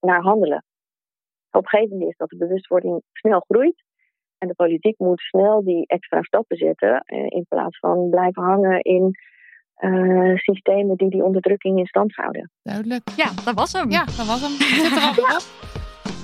naar 0.00 0.22
handelen. 0.22 0.64
Opgevend 1.50 2.02
is 2.02 2.16
dat 2.16 2.28
de 2.28 2.36
bewustwording 2.36 3.02
snel 3.12 3.44
groeit. 3.48 3.84
En 4.38 4.48
de 4.48 4.54
politiek 4.54 4.98
moet 4.98 5.20
snel 5.20 5.64
die 5.64 5.86
extra 5.86 6.22
stappen 6.22 6.56
zetten. 6.56 7.02
in 7.06 7.46
plaats 7.48 7.78
van 7.78 8.10
blijven 8.10 8.42
hangen 8.42 8.80
in 8.80 9.16
uh, 9.78 10.36
systemen 10.36 10.96
die 10.96 11.10
die 11.10 11.24
onderdrukking 11.24 11.78
in 11.78 11.86
stand 11.86 12.14
houden. 12.14 12.50
Duidelijk. 12.62 13.10
Ja, 13.16 13.30
dat 13.44 13.54
was 13.54 13.72
hem. 13.72 13.90
Ja, 13.90 14.04
dat 14.04 14.26
was 14.26 14.40
hem. 14.40 14.50
Zit 14.50 14.96
er 14.96 15.02
al 15.02 15.36
op. 15.36 15.42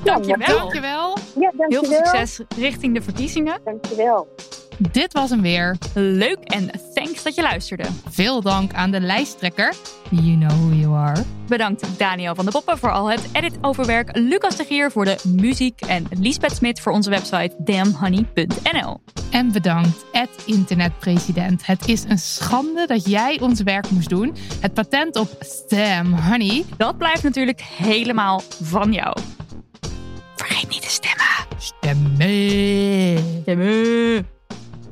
Dankjewel. 0.05 0.59
Dankjewel. 0.59 1.16
Ja, 1.40 1.50
dankjewel. 1.57 1.68
Heel 1.68 1.85
veel 1.85 2.05
succes 2.05 2.44
richting 2.59 2.94
de 2.94 3.02
verkiezingen. 3.02 3.61
Dankjewel. 3.64 4.28
Dit 4.90 5.12
was 5.12 5.31
hem 5.31 5.42
weer. 5.42 5.77
Leuk 5.95 6.38
en 6.38 6.71
thanks 6.95 7.23
dat 7.23 7.35
je 7.35 7.42
luisterde. 7.42 7.85
Veel 8.09 8.40
dank 8.40 8.73
aan 8.73 8.90
de 8.90 9.01
lijsttrekker. 9.01 9.75
You 10.11 10.38
know 10.38 10.51
who 10.51 10.73
you 10.73 10.97
are. 10.97 11.23
Bedankt 11.47 11.99
Daniel 11.99 12.35
van 12.35 12.45
der 12.45 12.53
Poppen 12.53 12.79
voor 12.79 12.92
al 12.92 13.11
het 13.11 13.29
editoverwerk. 13.33 14.16
Lucas 14.16 14.57
de 14.57 14.64
Gier 14.64 14.90
voor 14.90 15.05
de 15.05 15.18
muziek. 15.27 15.81
En 15.81 16.07
Liesbeth 16.11 16.57
Smit 16.57 16.81
voor 16.81 16.92
onze 16.92 17.11
website 17.11 17.55
damnhoney.nl. 17.59 19.01
En 19.31 19.53
bedankt, 19.53 20.05
Ed 20.12 20.31
Internetpresident. 20.47 21.66
Het 21.66 21.88
is 21.88 22.05
een 22.05 22.18
schande 22.18 22.87
dat 22.87 23.09
jij 23.09 23.40
ons 23.40 23.62
werk 23.62 23.90
moest 23.90 24.09
doen. 24.09 24.37
Het 24.61 24.75
patent 24.75 25.16
op 25.16 25.29
Stem 25.40 26.14
Honey. 26.14 26.64
Dat 26.77 26.99
blijft 26.99 27.23
natuurlijk 27.23 27.61
helemaal 27.61 28.42
van 28.62 28.92
jou. 28.92 29.16
Vergeet 30.37 30.68
niet 30.68 30.83
te 30.83 30.90
stemmen. 30.90 31.27
Stemmen. 31.59 33.18
Stemmen. 33.42 34.32